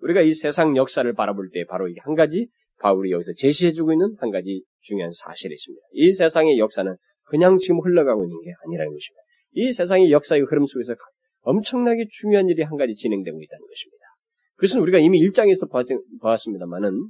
우리가 0.00 0.22
이 0.22 0.34
세상 0.34 0.76
역사를 0.76 1.10
바라볼 1.12 1.50
때 1.52 1.64
바로 1.66 1.88
한 2.04 2.14
가지 2.14 2.48
바울이 2.80 3.10
여기서 3.12 3.32
제시해주고 3.36 3.92
있는 3.92 4.14
한 4.18 4.30
가지 4.30 4.62
중요한 4.82 5.12
사실이 5.12 5.54
있습니다. 5.54 5.86
이 5.92 6.12
세상의 6.12 6.58
역사는 6.58 6.94
그냥 7.24 7.58
지금 7.58 7.80
흘러가고 7.80 8.24
있는 8.24 8.40
게 8.42 8.52
아니라는 8.64 8.92
것입니다. 8.92 9.22
이 9.52 9.72
세상의 9.72 10.10
역사의 10.12 10.42
흐름 10.42 10.66
속에서 10.66 10.94
엄청나게 11.42 12.06
중요한 12.10 12.48
일이 12.48 12.62
한 12.62 12.76
가지 12.76 12.94
진행되고 12.94 13.42
있다는 13.42 13.66
것입니다. 13.66 14.04
그것은 14.56 14.80
우리가 14.80 14.98
이미 14.98 15.18
일장에서 15.18 15.66
보았습니다만은 16.20 17.08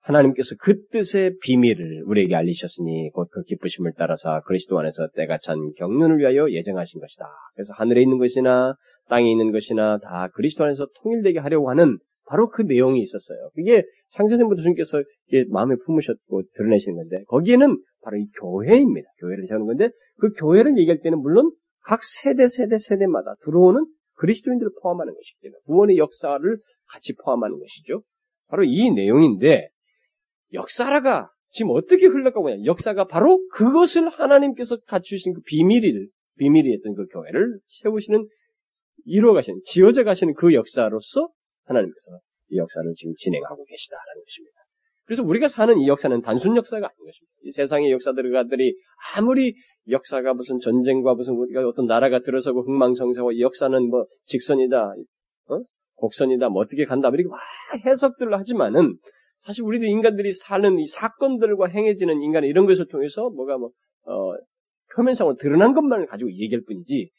하나님께서 0.00 0.56
그 0.60 0.84
뜻의 0.88 1.36
비밀을 1.42 2.02
우리에게 2.06 2.34
알리셨으니 2.34 3.10
곧 3.12 3.28
그 3.30 3.42
기쁘심을 3.44 3.92
따라서 3.96 4.42
그리스도 4.46 4.78
안에서 4.78 5.08
때가 5.14 5.38
찬 5.42 5.72
경륜을 5.76 6.18
위하여 6.18 6.50
예정하신 6.50 7.00
것이다. 7.00 7.24
그래서 7.54 7.72
하늘에 7.74 8.02
있는 8.02 8.18
것이나 8.18 8.74
땅에 9.08 9.30
있는 9.30 9.52
것이나 9.52 9.98
다 9.98 10.28
그리스도 10.34 10.64
안에서 10.64 10.86
통일되게 11.02 11.38
하려고 11.38 11.70
하는 11.70 11.98
바로 12.26 12.48
그 12.48 12.62
내용이 12.62 13.00
있었어요. 13.00 13.50
그게 13.54 13.84
창세전부터 14.12 14.62
주님께서 14.62 15.02
마음에 15.50 15.74
품으셨고 15.84 16.42
드러내시는 16.54 16.96
건데 16.96 17.24
거기에는 17.28 17.76
바로 18.02 18.16
이 18.16 18.26
교회입니다. 18.40 19.08
교회를 19.20 19.46
세우는 19.46 19.66
건데 19.66 19.90
그 20.18 20.30
교회를 20.32 20.78
얘기할 20.78 21.00
때는 21.00 21.18
물론 21.20 21.50
각 21.84 22.04
세대 22.04 22.46
세대 22.46 22.76
세대마다 22.78 23.34
들어오는 23.44 23.84
그리스도인들을 24.14 24.72
포함하는 24.82 25.14
것이기 25.14 25.40
때문에 25.42 25.58
구원의 25.66 25.96
역사를 25.98 26.58
같이 26.92 27.14
포함하는 27.24 27.58
것이죠. 27.58 28.02
바로 28.48 28.64
이 28.64 28.90
내용인데 28.90 29.68
역사라가 30.52 31.30
지금 31.52 31.72
어떻게 31.72 32.06
흘러가고 32.06 32.48
있냐. 32.50 32.64
역사가 32.64 33.04
바로 33.04 33.46
그것을 33.52 34.08
하나님께서 34.08 34.78
갖추신 34.86 35.34
그 35.34 35.40
비밀을, 35.42 36.08
비밀이었던 36.38 36.94
그 36.94 37.06
교회를 37.06 37.58
세우시는, 37.66 38.26
이루어 39.04 39.34
가시는, 39.34 39.60
지어져 39.64 40.02
가시는 40.02 40.34
그 40.34 40.54
역사로서 40.54 41.28
하나님께서 41.76 42.18
이 42.50 42.58
역사를 42.58 42.92
지금 42.96 43.14
진행하고 43.18 43.64
계시다라는 43.64 44.22
것입니다. 44.24 44.56
그래서 45.04 45.22
우리가 45.24 45.48
사는 45.48 45.78
이 45.78 45.88
역사는 45.88 46.22
단순 46.22 46.56
역사가 46.56 46.86
아닌 46.86 46.96
것입니다. 46.96 47.32
이 47.42 47.50
세상의 47.50 47.90
역사들이 47.92 48.76
아무리 49.16 49.54
역사가 49.88 50.34
무슨 50.34 50.60
전쟁과 50.60 51.14
무슨 51.14 51.34
우리가 51.34 51.66
어떤 51.66 51.86
나라가 51.86 52.20
들어서고 52.20 52.62
흥망성쇠하고 52.62 53.40
역사는 53.40 53.88
뭐 53.88 54.06
직선이다, 54.26 54.94
어? 55.48 55.60
곡선이다, 55.96 56.48
뭐 56.50 56.62
어떻게 56.62 56.84
간다, 56.84 57.10
뭐 57.10 57.16
이렇게 57.16 57.28
막 57.28 57.40
해석들을 57.84 58.32
하지만은 58.38 58.96
사실 59.38 59.64
우리도 59.64 59.86
인간들이 59.86 60.32
사는 60.32 60.78
이 60.78 60.86
사건들과 60.86 61.66
행해지는 61.66 62.22
인간의 62.22 62.48
이런 62.48 62.66
것을 62.66 62.86
통해서 62.86 63.28
뭐가 63.30 63.58
뭐, 63.58 63.70
어, 64.04 64.34
표면상으로 64.94 65.36
드러난 65.36 65.74
것만을 65.74 66.06
가지고 66.06 66.30
얘기할 66.32 66.62
뿐이지, 66.66 67.10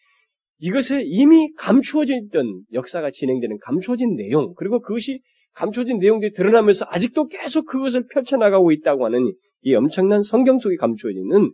이것에 0.64 1.04
이미 1.04 1.54
감추어져 1.56 2.14
있던 2.16 2.64
역사가 2.72 3.12
진행되는 3.12 3.60
감추어진 3.60 4.16
내용, 4.16 4.54
그리고 4.56 4.80
그것이 4.80 5.22
감추어진 5.56 6.00
내용들이 6.00 6.32
드러나면서 6.32 6.86
아직도 6.88 7.28
계속 7.28 7.66
그것을 7.66 8.08
펼쳐나가고 8.08 8.72
있다고 8.72 9.04
하는 9.04 9.34
이 9.64 9.76
엄청난 9.76 10.24
성경 10.24 10.60
속에 10.60 10.78
감추어져 10.78 11.20
있는 11.20 11.52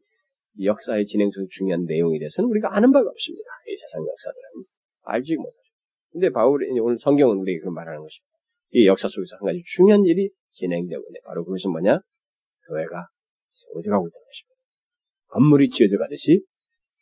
역사의 0.62 1.06
진행 1.06 1.32
속 1.32 1.50
중요한 1.50 1.86
내용에 1.86 2.20
대해서는 2.20 2.52
우리가 2.52 2.76
아는 2.76 2.92
바가 2.92 3.10
없습니다. 3.10 3.50
이 3.68 3.76
세상 3.78 4.06
역사들은. 4.06 4.66
알지 5.02 5.38
못하죠. 5.38 5.58
근데 6.12 6.30
바울이 6.30 6.80
오늘 6.80 7.00
성경은 7.00 7.38
우리에게 7.38 7.62
그 7.62 7.70
말하는 7.70 8.02
것입니다. 8.02 8.30
이 8.74 8.86
역사 8.86 9.08
속에서 9.08 9.38
한 9.38 9.48
가지 9.48 9.64
중요한 9.76 10.06
일이 10.06 10.30
진행되고 10.52 11.02
있네. 11.02 11.20
바로 11.26 11.44
그것은 11.46 11.72
뭐냐? 11.72 11.98
교회가 12.68 13.08
세워져 13.50 13.90
가고 13.90 14.08
있다는 14.08 14.24
것입니다. 14.24 14.56
건물이 15.30 15.70
지어져 15.70 15.98
가듯이 15.98 16.46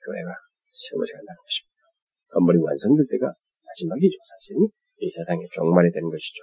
교회가 0.05 0.31
세워져 0.71 1.11
간다는 1.11 1.35
것입니다. 1.43 1.76
건물이 2.33 2.59
완성될 2.59 3.05
때가 3.11 3.33
마지막이죠, 3.65 4.17
사실은. 4.23 4.67
이 4.99 5.09
세상의 5.11 5.47
종말이 5.53 5.91
되는 5.91 6.09
것이죠. 6.09 6.41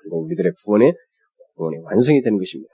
그리고 0.00 0.24
우리들의 0.24 0.52
구원의, 0.64 0.94
구원의 1.56 1.80
완성이 1.82 2.22
되는 2.22 2.38
것입니다. 2.38 2.72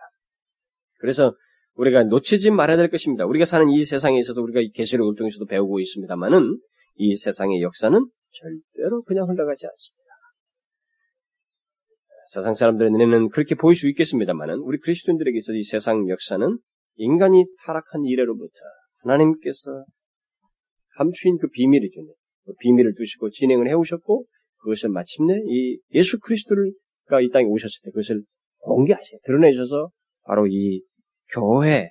그래서 0.98 1.34
우리가 1.74 2.04
놓치지 2.04 2.50
말아야 2.50 2.76
될 2.76 2.90
것입니다. 2.90 3.26
우리가 3.26 3.44
사는 3.44 3.68
이 3.70 3.84
세상에 3.84 4.18
있어서 4.18 4.40
우리가 4.40 4.60
계시록을 4.74 5.16
통해서도 5.16 5.46
배우고 5.46 5.80
있습니다만은 5.80 6.58
이 6.96 7.14
세상의 7.16 7.62
역사는 7.62 7.98
절대로 8.30 9.02
그냥 9.02 9.28
흘러가지 9.28 9.66
않습니다. 9.66 10.04
세상 12.32 12.54
사람들의 12.54 12.90
눈에는 12.92 13.28
그렇게 13.30 13.54
보일 13.54 13.74
수 13.76 13.88
있겠습니다만은 13.88 14.58
우리 14.58 14.78
그리스도인들에게 14.78 15.36
있어서 15.38 15.56
이 15.56 15.62
세상 15.62 16.08
역사는 16.08 16.58
인간이 16.96 17.44
타락한 17.64 18.04
이래로부터 18.04 18.60
하나님께서 19.02 19.84
감추인 20.96 21.38
그 21.38 21.48
비밀이죠. 21.48 22.00
그 22.46 22.54
비밀을 22.60 22.94
두시고 22.94 23.30
진행을 23.30 23.68
해오셨고 23.68 24.24
그것을 24.62 24.90
마침내 24.90 25.34
이 25.46 25.78
예수 25.92 26.18
그리스도가 26.20 27.20
이 27.22 27.30
땅에 27.30 27.44
오셨을 27.44 27.82
때 27.84 27.90
그것을 27.90 28.22
공개하셔 28.58 29.18
드러내셔서 29.24 29.90
바로 30.24 30.46
이 30.46 30.82
교회, 31.32 31.90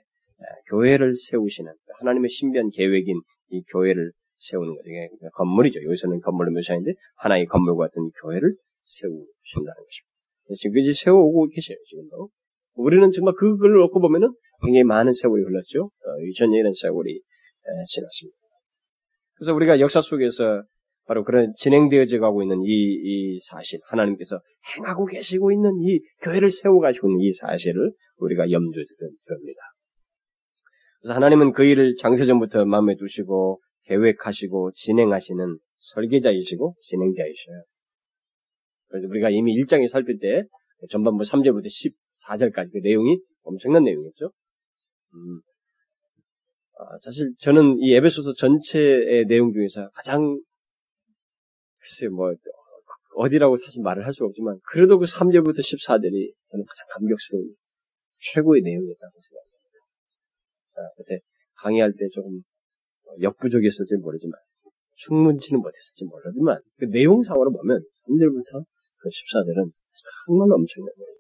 교회를 0.70 1.16
세우시는 1.18 1.72
하나님의 2.00 2.30
신비한 2.30 2.70
계획인 2.70 3.20
이 3.50 3.62
교회를 3.72 4.12
세우는 4.38 4.76
거죠. 4.76 4.90
이게 4.90 5.10
건물이죠. 5.36 5.84
여기서는 5.84 6.20
건물로 6.22 6.52
묘사인데 6.52 6.94
하나의 7.18 7.46
건물과 7.46 7.88
같은 7.88 8.06
이 8.06 8.10
교회를 8.22 8.56
세우신다는 8.86 9.76
것입니다. 9.84 10.56
지금까지 10.58 10.94
세워오고 10.94 11.48
계세요. 11.48 11.78
지금도. 11.88 12.30
우리는 12.76 13.12
정말 13.12 13.34
그걸 13.36 13.72
놓고 13.74 14.02
보면은 14.02 14.34
굉장히 14.64 14.84
많은 14.84 15.14
세월이 15.14 15.44
흘렀죠. 15.44 15.92
2000년이라는 16.34 16.74
세월이 16.74 17.22
지났습니다. 17.88 18.38
그래서 19.36 19.54
우리가 19.54 19.80
역사 19.80 20.02
속에서 20.02 20.64
바로 21.06 21.24
그런 21.24 21.54
진행되어져 21.58 22.20
가고 22.20 22.42
있는 22.42 22.62
이, 22.62 22.68
이 22.68 23.40
사실, 23.42 23.80
하나님께서 23.88 24.40
행하고 24.76 25.06
계시고 25.06 25.52
있는 25.52 25.72
이 25.82 26.00
교회를 26.22 26.50
세워가지고 26.50 27.10
있는 27.10 27.22
이 27.22 27.34
사실을 27.34 27.92
우리가 28.18 28.52
염두에 28.52 28.84
둡니다. 29.30 29.60
그래서 31.02 31.16
하나님은 31.16 31.52
그 31.52 31.66
일을 31.66 31.96
장세전부터 31.98 32.66
마음에 32.66 32.96
두시고 32.96 33.60
계획하시고 33.86 34.72
진행하시는 34.76 35.58
설계자이시고 35.80 36.76
진행자이셔요. 36.82 37.64
그래서 38.88 39.08
우리가 39.10 39.30
이미 39.30 39.54
1장에 39.58 39.90
살필 39.90 40.20
때 40.20 40.44
전반부 40.90 41.24
3절부터 41.24 41.66
14절까지 41.66 42.72
그 42.72 42.78
내용이 42.84 43.20
엄청난 43.44 43.84
내용이었죠. 43.84 44.32
음, 45.14 45.40
아, 45.40 45.53
사실 47.02 47.34
저는 47.40 47.78
이 47.80 47.94
에베소서 47.94 48.34
전체의 48.34 49.26
내용 49.28 49.54
중에서 49.54 49.90
가장 49.92 50.40
글쎄 51.80 52.08
뭐 52.10 52.34
어디라고 53.16 53.58
사실 53.58 53.84
말을 53.84 54.06
할 54.06 54.14
수가 54.14 54.28
없지만 54.28 54.60
그래도 54.72 54.98
그 54.98 55.06
3절부터 55.06 55.60
14절이 55.60 56.34
저는 56.50 56.66
가장 56.66 56.88
감격스러운 56.94 57.56
최고의 58.20 58.62
내용이었다고 58.64 59.14
생각합니다. 59.22 59.78
아, 60.78 60.90
그때 60.98 61.20
강의할 61.62 61.94
때 61.94 62.08
조금 62.14 62.42
역부족이었을지 63.22 63.98
모르지만 63.98 64.34
충분치는 65.06 65.62
못했을지 65.62 66.06
모르지만 66.06 66.60
그 66.78 66.86
내용상으로 66.86 67.52
보면 67.52 67.82
3절부터 68.08 68.66
그 68.98 69.10
14절은 69.10 69.72
정말 70.26 70.52
엄청난 70.52 70.94
거예요. 70.96 71.14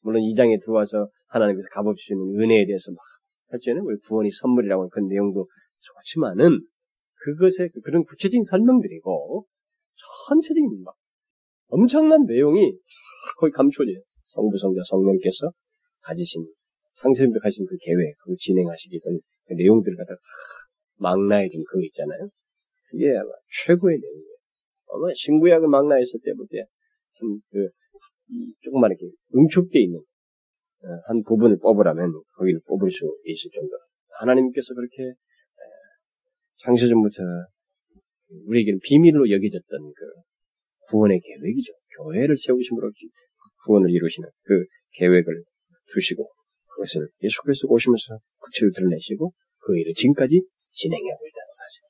물론 0.00 0.22
2장에 0.22 0.60
들어와서 0.62 1.08
하나님께서 1.28 1.68
값없주시는 1.70 2.40
은혜에 2.40 2.66
대해서 2.66 2.90
막 2.90 2.98
했잖아요. 3.52 3.82
우리 3.84 3.98
구원이 3.98 4.30
선물이라고 4.30 4.82
하는 4.82 4.90
그 4.90 5.00
내용도 5.00 5.48
좋지만은 5.80 6.60
그것의 7.24 7.70
그 7.70 7.80
그런 7.80 8.04
구체적인 8.04 8.42
설명들이고 8.44 9.46
전체적인 10.28 10.82
막 10.82 10.94
엄청난 11.68 12.24
내용이 12.24 12.72
거의 13.38 13.52
감춰져요. 13.52 14.00
성부, 14.28 14.56
성자, 14.58 14.80
성령께서 14.84 15.50
가지신 16.02 16.46
상세하신 17.00 17.66
그 17.66 17.76
계획, 17.80 18.14
그 18.24 18.34
진행하시기 18.36 19.00
전 19.00 19.18
그 19.48 19.54
내용들을 19.54 19.96
갖다가 19.96 20.20
망라해 20.98 21.48
준 21.48 21.64
그거 21.64 21.80
있잖아요. 21.86 22.28
그게 22.90 23.16
아마 23.16 23.30
최고의 23.64 23.98
내용이에요. 23.98 24.36
아마 24.92 25.08
신구약을 25.14 25.68
망라했을 25.68 26.20
때부터 26.22 26.56
참 27.18 27.40
그, 27.50 27.68
조금만 28.62 28.90
이렇게 28.92 29.10
응축되어 29.34 29.80
있는 29.82 29.98
어, 29.98 30.02
한 31.06 31.22
부분을 31.24 31.58
뽑으라면 31.58 32.12
거기를 32.36 32.60
뽑을 32.66 32.90
수 32.90 33.04
있을 33.24 33.50
정도로 33.50 33.80
하나님께서 34.20 34.74
그렇게 34.74 35.14
장세전부터 36.64 37.22
우리에게는 38.46 38.80
비밀로 38.82 39.30
여겨졌던 39.30 39.92
그 39.96 40.04
구원의 40.90 41.20
계획이죠. 41.20 41.72
교회를 41.96 42.36
세우심으로 42.36 42.90
구원을 43.64 43.90
이루시는 43.90 44.28
그 44.44 44.64
계획을 44.92 45.44
두시고 45.92 46.28
그것을 46.66 47.08
예수 47.22 47.42
그리스도 47.42 47.68
오시면서 47.68 48.18
구체로 48.38 48.70
드러내시고 48.72 49.32
그 49.60 49.76
일을 49.78 49.92
지금까지 49.94 50.42
진행하고 50.70 51.26
있다는 51.26 51.48
사실. 51.52 51.82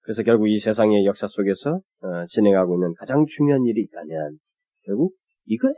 그래서 0.00 0.22
결국 0.22 0.48
이 0.48 0.58
세상의 0.58 1.06
역사 1.06 1.26
속에서 1.26 1.80
어, 2.00 2.26
진행하고 2.28 2.76
있는 2.76 2.94
가장 2.98 3.24
중요한 3.26 3.64
일이 3.64 3.82
있다면 3.82 4.38
결국 4.84 5.14
이거예요. 5.46 5.74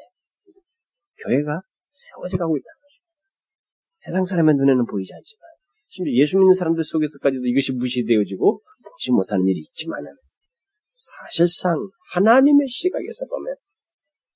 교회가 1.24 1.60
세워져 1.92 2.36
가고 2.36 2.56
있다는 2.56 2.76
거죠. 2.80 2.96
세상 4.04 4.24
사람의 4.24 4.54
눈에는 4.54 4.86
보이지 4.86 5.12
않지만 5.12 5.40
심지어 5.88 6.12
예수 6.14 6.38
믿는 6.38 6.54
사람들 6.54 6.84
속에서까지도 6.84 7.46
이것이 7.46 7.72
무시되어지고 7.72 8.60
보지 8.60 9.10
못하는 9.12 9.46
일이 9.46 9.60
있지만은 9.60 10.12
사실상 10.92 11.76
하나님의 12.12 12.68
시각에서 12.68 13.26
보면 13.26 13.56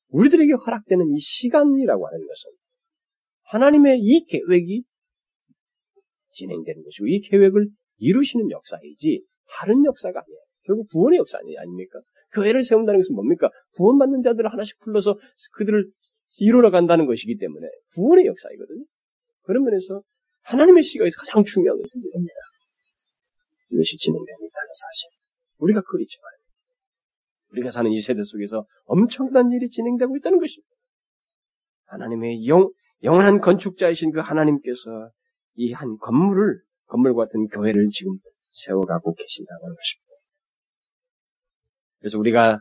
우리들에게 0.09 0.53
허락되는 0.53 1.09
이 1.11 1.19
시간이라고 1.19 2.07
하는 2.07 2.19
것은 2.19 2.51
하나님의 3.45 4.01
이 4.01 4.25
계획이 4.27 4.85
진행되는 6.33 6.83
것이고 6.83 7.07
이 7.07 7.21
계획을 7.21 7.69
이루시는 7.99 8.51
역사이지 8.51 9.25
다른 9.51 9.85
역사가 9.85 10.21
아니에요. 10.21 10.41
결국 10.65 10.89
구원의 10.91 11.19
역사 11.19 11.39
아닙니까? 11.39 12.01
교회를 12.33 12.63
세운다는 12.63 13.01
것은 13.01 13.15
뭡니까? 13.15 13.51
구원받는 13.77 14.23
자들을 14.23 14.53
하나씩 14.53 14.79
불러서 14.81 15.19
그들을 15.55 15.91
이루러 16.39 16.71
간다는 16.71 17.07
것이기 17.07 17.39
때문에 17.39 17.67
구원의 17.95 18.27
역사이거든요. 18.27 18.85
그런 19.43 19.65
면에서 19.65 20.03
하나님의 20.43 20.83
시각에서 20.83 21.17
가장 21.19 21.45
중요한 21.45 21.79
것은 21.79 22.01
이겁니다. 22.05 22.35
이것이 23.73 23.97
진행됩니다는 23.99 24.69
사실. 24.69 25.11
우리가 25.59 25.81
그걸 25.83 26.03
잊지 26.03 26.17
말아요. 26.23 26.41
우리가 27.53 27.71
사는 27.71 27.91
이 27.91 28.01
세대 28.01 28.23
속에서 28.23 28.65
엄청난 28.85 29.51
일이 29.53 29.69
진행되고 29.69 30.17
있다는 30.17 30.39
것입니다. 30.39 30.71
하나님의 31.87 32.47
영, 32.47 32.71
영원한 33.03 33.41
건축자이신 33.41 34.13
그 34.13 34.21
하나님께서 34.21 35.11
이 35.57 35.73
한 35.73 35.97
건물을, 35.99 36.61
건물 36.87 37.15
같은 37.15 37.49
교회를 37.49 37.89
지금 37.91 38.19
세워가고 38.53 39.15
계신다는 39.15 39.61
것입니다. 39.61 40.11
그래서 41.99 42.19
우리가 42.19 42.61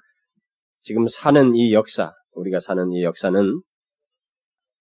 지금 0.81 1.07
사는 1.07 1.55
이 1.55 1.73
역사, 1.73 2.11
우리가 2.33 2.59
사는 2.59 2.91
이 2.91 3.03
역사는 3.03 3.61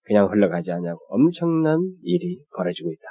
그냥 0.03 0.31
흘러가지 0.31 0.73
않냐고 0.73 1.01
엄청난 1.09 1.79
일이 2.03 2.41
벌어지고 2.57 2.93
있다. 2.93 3.03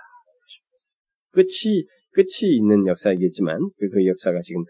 끝이 1.31 1.85
끝이 2.11 2.55
있는 2.55 2.87
역사이겠지만 2.87 3.59
그, 3.77 3.89
그 3.89 4.07
역사가 4.07 4.41
지금 4.41 4.63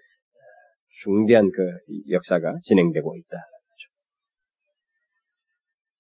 중대한 1.02 1.50
그 1.52 1.62
역사가 2.10 2.58
진행되고 2.64 3.16
있다. 3.16 3.38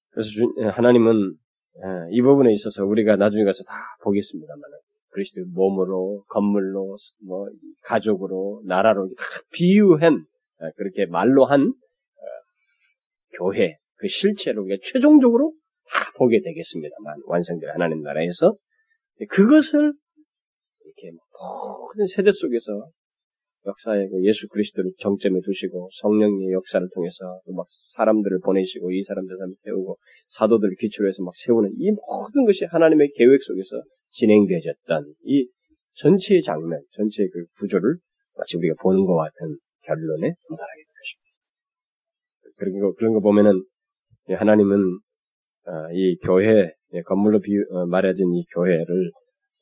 그래서 0.09 0.29
하나님은 0.71 1.37
이 2.11 2.21
부분에 2.21 2.51
있어서 2.51 2.85
우리가 2.85 3.15
나중에 3.15 3.43
가서 3.45 3.63
다 3.63 3.73
보겠습니다만 4.03 4.61
그리스도의 5.11 5.45
몸으로 5.53 6.23
건물로 6.29 6.97
뭐 7.25 7.47
가족으로 7.83 8.63
나라로 8.65 9.09
비유한 9.51 10.25
그렇게 10.75 11.05
말로 11.05 11.45
한 11.45 11.61
어, 11.61 11.73
교회 13.37 13.77
그 13.95 14.07
실체로 14.07 14.63
우리가 14.63 14.79
최종적으로 14.83 15.53
다 15.89 16.11
보게 16.17 16.41
되겠습니다만 16.41 17.21
완성될 17.25 17.69
하나님 17.69 18.01
나라에서 18.01 18.55
그것을 19.29 19.93
이렇게 20.83 21.11
모든 21.11 22.05
세대 22.05 22.31
속에서 22.31 22.89
역사의 23.65 24.09
그 24.09 24.23
예수 24.23 24.47
그리스도를 24.47 24.91
정점에 24.99 25.41
두시고 25.43 25.89
성령의 25.99 26.51
역사를 26.51 26.87
통해서 26.93 27.41
막 27.47 27.65
사람들을 27.95 28.39
보내시고 28.43 28.91
이 28.91 29.03
사람 29.03 29.25
저 29.27 29.35
사람 29.35 29.51
세우고 29.63 29.97
사도들을 30.27 30.75
기초로 30.79 31.09
해서 31.09 31.23
막 31.23 31.35
세우는 31.35 31.71
이 31.77 31.91
모든 31.91 32.45
것이 32.45 32.65
하나님의 32.65 33.11
계획 33.15 33.43
속에서 33.43 33.83
진행되어졌던 34.11 35.13
이 35.25 35.49
전체의 35.95 36.43
장면, 36.43 36.81
전체의 36.91 37.29
그 37.29 37.45
구조를 37.59 37.97
마치 38.37 38.57
우리가 38.57 38.75
보는 38.81 39.05
것 39.05 39.15
같은 39.15 39.57
결론에 39.81 40.33
도달하게. 40.47 40.86
그런 42.57 42.79
거, 42.79 42.93
그런 42.93 43.13
거 43.13 43.19
보면은 43.19 43.63
하나님은 44.29 44.99
어, 45.67 45.91
이 45.93 46.17
교회 46.23 46.71
예, 46.93 47.01
건물로 47.01 47.39
비, 47.41 47.51
어, 47.71 47.85
말해진 47.85 48.33
이 48.33 48.45
교회를 48.53 49.11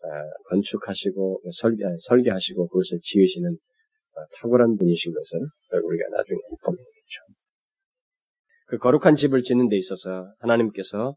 어, 0.04 0.08
건축하시고 0.50 1.42
설계, 1.52 1.84
설계하시고 2.00 2.68
그것을 2.68 3.00
지으시는 3.02 3.58
탁월한 4.40 4.78
분이신 4.78 5.14
것을 5.14 5.40
우리가 5.84 6.06
나중에 6.16 6.40
보게 6.64 6.78
되죠. 6.78 7.22
그 8.68 8.78
거룩한 8.78 9.16
집을 9.16 9.42
짓는 9.42 9.68
데 9.68 9.76
있어서 9.78 10.32
하나님께서 10.40 11.16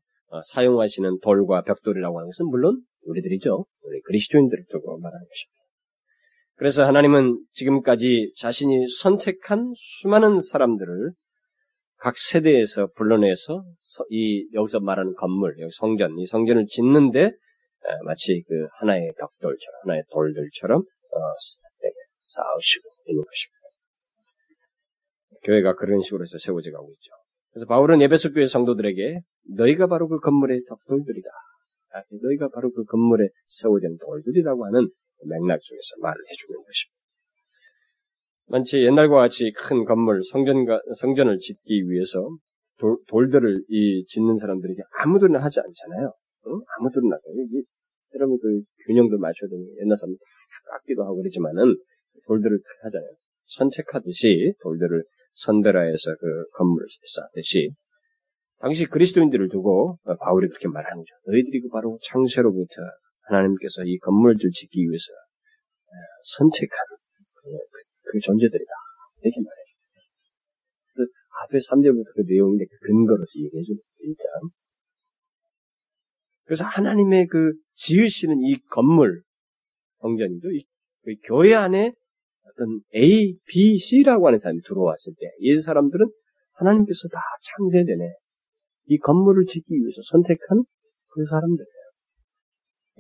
사용하시는 0.53 1.21
돌과 1.21 1.63
벽돌이라고 1.63 2.19
하는 2.19 2.29
것은 2.29 2.47
물론 2.47 2.83
우리들이죠. 3.05 3.67
우리 3.83 4.01
그리스도인들을 4.03 4.65
두고 4.69 4.99
말하는 4.99 5.27
것입니다. 5.27 5.59
그래서 6.57 6.85
하나님은 6.87 7.41
지금까지 7.53 8.33
자신이 8.37 8.89
선택한 9.01 9.73
수많은 9.77 10.41
사람들을 10.41 11.13
각 11.99 12.17
세대에서 12.17 12.89
불러내서 12.95 13.65
이 14.11 14.49
여기서 14.55 14.81
말하는 14.81 15.15
건물, 15.15 15.59
여기 15.61 15.71
성전, 15.73 16.19
이 16.19 16.27
성전을 16.27 16.67
짓는데 16.67 17.33
마치 18.05 18.43
그 18.47 18.69
하나의 18.81 19.13
벽돌처럼 19.19 19.81
하나의 19.83 20.05
돌들처럼 20.13 20.81
어, 20.81 21.19
쌓으시고 22.21 22.89
있는 23.07 23.25
것입니다. 23.25 23.59
교회가 25.45 25.75
그런 25.75 26.03
식으로 26.03 26.23
해서 26.23 26.39
세워져 26.39 26.71
가고 26.71 26.91
있죠. 26.93 27.11
그래서 27.53 27.67
바울은 27.67 28.01
예배소 28.03 28.33
교회 28.33 28.47
성도들에게 28.47 29.21
너희가 29.57 29.87
바로 29.87 30.09
그 30.09 30.21
건물의 30.21 30.63
벽돌들이다. 30.69 31.29
아, 31.95 32.03
너희가 32.23 32.49
바로 32.55 32.71
그 32.71 32.85
건물에 32.85 33.29
세워진 33.47 33.97
돌들이라고 33.99 34.67
하는 34.67 34.91
맥락 35.25 35.59
속에서 35.63 35.97
말을 36.01 36.21
해주고 36.31 36.53
있는 36.53 36.65
것입니다. 36.65 36.98
만치 38.51 38.83
옛날과 38.85 39.17
같이 39.17 39.53
큰 39.53 39.85
건물, 39.85 40.23
성전과, 40.23 40.81
성전을 40.97 41.39
짓기 41.39 41.91
위해서 41.91 42.29
돌, 42.79 42.97
돌들을 43.09 43.65
이 43.69 44.05
짓는 44.07 44.37
사람들이 44.37 44.75
아무도나 45.03 45.43
하지 45.43 45.61
않잖아요. 45.61 46.13
응? 46.47 46.61
아무도나. 46.79 47.17
이, 47.17 47.63
여러분 48.15 48.39
그 48.41 48.63
균형도 48.87 49.19
맞춰야 49.19 49.51
되는 49.51 49.65
옛날 49.83 49.97
사람들 49.99 50.17
다 50.17 50.79
깎기도 50.79 51.05
하고 51.05 51.17
그러지만은 51.17 51.77
돌들을 52.27 52.59
하잖아요. 52.85 53.11
선책하듯이 53.47 54.55
돌들을 54.63 55.05
선별하여서 55.35 56.17
그 56.19 56.45
건물을 56.57 56.87
쌓듯이 57.15 57.71
당시 58.61 58.87
그리스도인들을 58.87 59.51
두고 59.51 59.99
바울이 60.21 60.49
그렇게 60.49 60.69
말하는 60.69 60.97
거죠. 60.97 61.15
너희들이 61.27 61.61
그 61.61 61.69
바로 61.69 61.99
창세로부터 62.03 62.75
하나님께서 63.29 63.85
이 63.85 63.99
건물들 63.99 64.51
짓기 64.51 64.81
위해서 64.81 65.13
선택한 66.37 66.77
그, 68.09 68.13
그 68.13 68.21
존재들이다. 68.21 68.73
이렇게 69.23 69.41
말해요. 69.41 69.65
그래서 70.95 71.11
앞에 71.43 71.59
3절부터 71.59 72.15
그 72.15 72.23
내용인데 72.27 72.65
그 72.65 72.87
근거로서 72.87 73.31
얘기해 73.37 73.63
주는 73.63 73.81
일단. 73.99 74.27
그래서 76.45 76.65
하나님의 76.65 77.27
그 77.27 77.53
지으시는 77.75 78.41
이 78.43 78.57
건물, 78.71 79.23
성전이죠. 80.01 80.51
이, 80.51 80.65
그 81.05 81.15
교회 81.25 81.55
안에 81.55 81.93
어떤 82.45 82.81
A, 82.95 83.37
B, 83.47 83.79
C라고 83.79 84.27
하는 84.27 84.39
사람이 84.39 84.63
들어왔을 84.63 85.13
때, 85.21 85.31
이 85.41 85.55
사람들은 85.61 86.09
하나님께서 86.55 87.09
다 87.09 87.21
창세되네. 87.43 88.15
이 88.87 88.99
건물을 88.99 89.45
짓기 89.45 89.75
위해서 89.75 90.01
선택한 90.11 90.65
그 91.09 91.27
사람들이에요. 91.27 91.89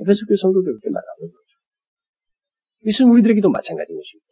에베소 0.01 0.27
교회 0.27 0.37
성도들 0.37 0.73
그렇게 0.73 0.90
말하는 0.90 1.33
거죠. 1.33 1.49
이것은 2.83 3.11
우리들에게도 3.11 3.51
마찬가지인 3.51 3.99
것입니다. 3.99 4.28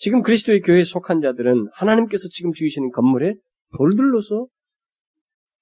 지금 0.00 0.22
그리스도의 0.22 0.62
교회에 0.62 0.86
속한 0.86 1.20
자들은 1.20 1.68
하나님께서 1.74 2.28
지금 2.28 2.52
지으시는 2.54 2.90
건물에 2.90 3.34
돌들로서 3.76 4.46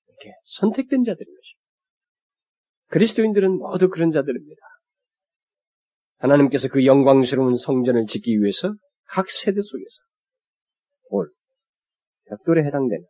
이렇게 0.06 0.32
선택된 0.44 1.02
자들인 1.02 1.26
것입니다. 1.26 1.66
그리스도인들은 2.86 3.58
모두 3.58 3.88
그런 3.88 4.12
자들입니다. 4.12 4.60
하나님께서 6.18 6.68
그 6.68 6.86
영광스러운 6.86 7.56
성전을 7.56 8.06
짓기 8.06 8.40
위해서 8.40 8.76
각 9.08 9.28
세대 9.28 9.60
속에서 9.60 10.02
돌, 11.10 11.32
벽돌에 12.26 12.62
해당되는 12.62 13.04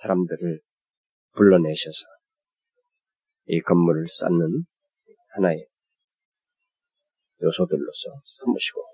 사람들을 0.00 0.60
불러내셔서 1.32 2.06
이 3.44 3.60
건물을 3.60 4.06
쌓는 4.08 4.64
하나의 5.34 5.66
요소들로서 7.42 8.22
삼으시고. 8.38 8.92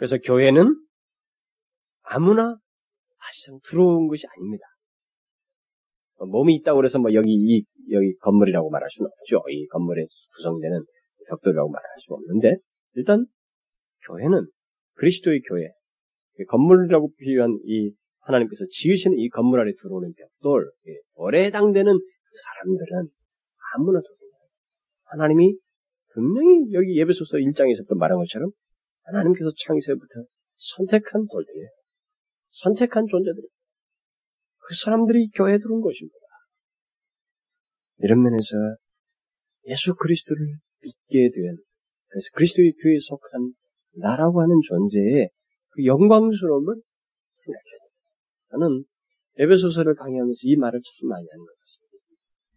그래서 0.00 0.16
교회는 0.16 0.64
아무나 2.00 2.56
사실상 3.18 3.60
들어온 3.64 4.08
것이 4.08 4.24
아닙니다. 4.34 4.64
몸이 6.20 6.54
있다고 6.54 6.76
그래서 6.76 6.98
뭐 6.98 7.12
여기 7.12 7.28
이 7.34 7.62
여기 7.92 8.16
건물이라고 8.20 8.70
말할 8.70 8.88
수는 8.88 9.10
없죠. 9.10 9.44
이 9.50 9.66
건물에 9.66 10.02
구성되는 10.36 10.84
벽돌이라고 11.28 11.68
말할 11.68 11.86
수 11.98 12.14
없는데 12.14 12.56
일단 12.94 13.26
교회는 14.06 14.46
그리스도의 14.94 15.42
교회 15.42 15.68
건물이라고 16.48 17.12
비유한 17.18 17.58
이 17.66 17.92
하나님께서 18.20 18.64
지으시는 18.70 19.18
이 19.18 19.28
건물 19.28 19.60
안에 19.60 19.72
들어오는 19.82 20.14
벽돌 20.14 20.72
돌에 21.16 21.44
해당되는 21.44 21.92
그 21.92 22.32
사람들은 22.46 23.10
아무나 23.74 24.00
들어오는 24.00 24.32
하나님이 25.04 25.58
분명히 26.14 26.72
여기 26.72 26.98
예배소서 26.98 27.36
1장에서부터 27.36 27.98
말한 27.98 28.16
것처럼 28.16 28.50
하나님께서 29.10 29.50
창세부터 29.66 30.24
선택한 30.56 31.26
돌들이에요. 31.30 31.68
선택한 32.50 33.06
존재들이에요. 33.10 33.48
그 34.58 34.74
사람들이 34.74 35.30
교회에 35.34 35.58
들어온 35.58 35.80
것입니다. 35.80 36.16
이런 37.98 38.22
면에서 38.22 38.56
예수 39.66 39.94
그리스도를 39.94 40.46
믿게 40.82 41.30
된, 41.34 41.56
그래서 42.08 42.26
그리스도의 42.34 42.72
교회에 42.82 42.98
속한 43.00 43.52
나라고 43.96 44.40
하는 44.40 44.54
존재의 44.68 45.30
그 45.70 45.84
영광스러움을 45.84 46.74
됩니다. 46.74 47.60
저는 48.50 48.84
에베소서를 49.36 49.94
강의하면서 49.94 50.40
이 50.42 50.56
말을 50.56 50.80
참 50.80 51.08
많이 51.08 51.26
하는 51.30 51.44
것 51.44 51.58
같습니다. 51.58 51.96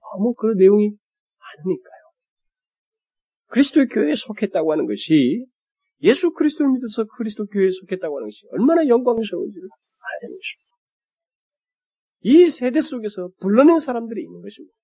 너무 0.02 0.34
그 0.34 0.54
내용이 0.58 0.90
많으니까요. 0.90 2.04
그리스도의 3.48 3.88
교회에 3.88 4.16
속했다고 4.16 4.72
하는 4.72 4.88
것이 4.88 5.46
예수 6.04 6.32
그리스도를 6.34 6.72
믿어서 6.74 7.06
그리스도 7.18 7.46
교회에 7.46 7.70
속했다고 7.72 8.18
하는 8.18 8.28
것이 8.28 8.46
얼마나 8.52 8.86
영광스러운지를 8.88 9.68
알아야 9.68 10.20
되는 10.22 10.36
것입니다. 10.36 10.64
이 12.26 12.50
세대 12.50 12.82
속에서 12.82 13.30
불러낸 13.42 13.80
사람들이 13.80 14.22
있는 14.22 14.42
것입니다. 14.42 14.76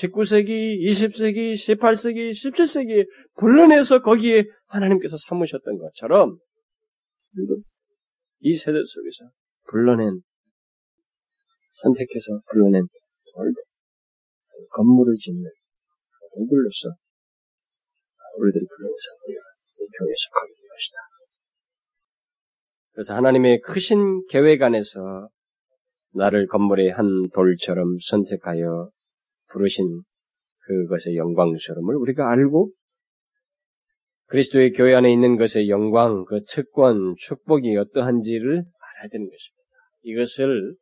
19세기, 0.00 0.80
20세기, 0.80 1.54
18세기, 1.54 2.30
17세기 2.30 3.06
불러내서 3.36 4.00
거기에 4.00 4.44
하나님께서 4.66 5.16
삼으셨던 5.28 5.78
것처럼 5.78 6.38
이 8.40 8.56
세대 8.56 8.78
속에서 8.86 9.30
불러낸 9.68 10.22
선택해서 11.72 12.40
불러낸 12.50 12.86
돌들 13.34 13.62
건물을 14.70 15.14
짓는 15.16 15.50
돌들로서 16.34 16.96
우리들이 18.38 18.64
불러내서 18.66 19.06
우리 19.26 19.36
가 19.92 20.04
교회에 20.04 20.14
속하게 20.16 20.52
된 20.54 20.68
것이다. 20.68 20.96
그래서 22.94 23.14
하나님의 23.14 23.60
크신 23.60 24.26
계획 24.28 24.62
안에서 24.62 25.28
나를 26.14 26.46
건물의 26.46 26.90
한 26.90 27.28
돌처럼 27.30 27.98
선택하여 28.00 28.90
부르신 29.50 30.02
그것의 30.58 31.16
영광스러움을 31.16 31.96
우리가 31.96 32.30
알고 32.30 32.70
그리스도의 34.26 34.72
교회 34.72 34.94
안에 34.94 35.12
있는 35.12 35.36
것의 35.36 35.68
영광, 35.68 36.24
그 36.24 36.42
특권, 36.48 37.14
축복이 37.18 37.76
어떠한지를 37.76 38.50
알아야 38.50 39.08
되는 39.10 39.28
것입니다. 39.28 39.62
이것을 40.02 40.74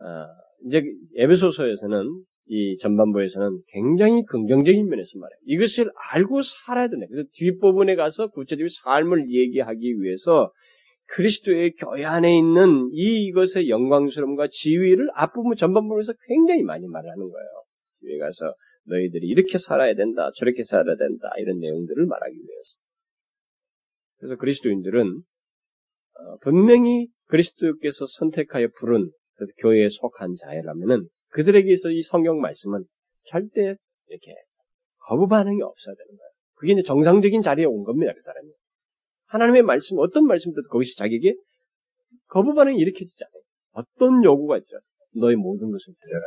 어, 0.00 0.26
이제 0.66 0.82
에베소서에서는 1.16 2.24
이 2.52 2.76
전반부에서는 2.78 3.62
굉장히 3.68 4.24
긍정적인 4.24 4.88
면에서 4.88 5.18
말해요. 5.20 5.38
이것을 5.44 5.88
알고 6.10 6.42
살아야 6.42 6.88
된다. 6.88 7.06
그래서 7.08 7.28
뒷부분에 7.32 7.94
가서 7.94 8.26
구체적인 8.26 8.66
삶을 8.82 9.30
얘기하기 9.30 10.00
위해서 10.00 10.52
그리스도의 11.06 11.74
교회 11.74 12.04
안에 12.04 12.36
있는 12.36 12.90
이것의 12.92 13.68
영광스러움과 13.68 14.48
지위를 14.50 15.10
앞부분 15.14 15.54
전반부에서 15.54 16.12
굉장히 16.26 16.64
많이 16.64 16.88
말하는 16.88 17.18
거예요. 17.18 17.48
뒤에 18.00 18.18
가서 18.18 18.52
너희들이 18.86 19.28
이렇게 19.28 19.56
살아야 19.56 19.94
된다, 19.94 20.32
저렇게 20.34 20.64
살아야 20.64 20.96
된다 20.96 21.30
이런 21.38 21.60
내용들을 21.60 22.04
말하기 22.04 22.34
위해서. 22.34 22.76
그래서 24.18 24.36
그리스도인들은 24.36 25.06
어, 25.06 26.36
분명히 26.42 27.06
그리스도께서 27.28 28.06
선택하여 28.06 28.70
부른 28.76 29.08
그래서 29.36 29.52
교회에 29.58 29.88
속한 29.88 30.34
자라면은 30.34 31.06
그들에게서 31.30 31.90
이 31.90 32.02
성경 32.02 32.40
말씀은 32.40 32.84
절대 33.28 33.76
이렇게 34.06 34.34
거부 34.98 35.26
반응이 35.28 35.62
없어야 35.62 35.94
되는 35.94 36.08
거예요. 36.08 36.30
그게 36.54 36.72
이제 36.72 36.82
정상적인 36.82 37.42
자리에 37.42 37.64
온 37.64 37.84
겁니다, 37.84 38.12
그 38.14 38.20
사람이. 38.20 38.48
하나님의 39.26 39.62
말씀, 39.62 39.98
어떤 39.98 40.26
말씀도 40.26 40.62
거기서 40.70 40.94
자기에게 40.98 41.34
거부 42.26 42.54
반응이 42.54 42.78
일으켜지잖아요. 42.78 43.42
어떤 43.72 44.24
요구가 44.24 44.58
있죠. 44.58 44.78
너의 45.16 45.36
모든 45.36 45.70
것을 45.70 45.94
드려라. 46.00 46.24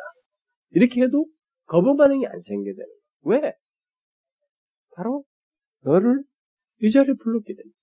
이렇게 0.71 1.01
해도 1.01 1.25
거부 1.65 1.95
반응이 1.95 2.25
안 2.25 2.39
생기게 2.39 2.73
되는 2.73 2.87
거예요. 3.23 3.41
왜? 3.41 3.53
바로 4.95 5.23
너를 5.81 6.23
이 6.81 6.89
자리에 6.89 7.13
불렀게 7.21 7.53
됩니다. 7.53 7.77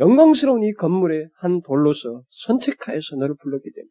영광스러운 0.00 0.62
이 0.62 0.72
건물의 0.74 1.28
한 1.34 1.60
돌로서 1.62 2.22
선택하여서 2.30 3.16
너를 3.16 3.34
불렀기 3.40 3.70
때문에. 3.74 3.90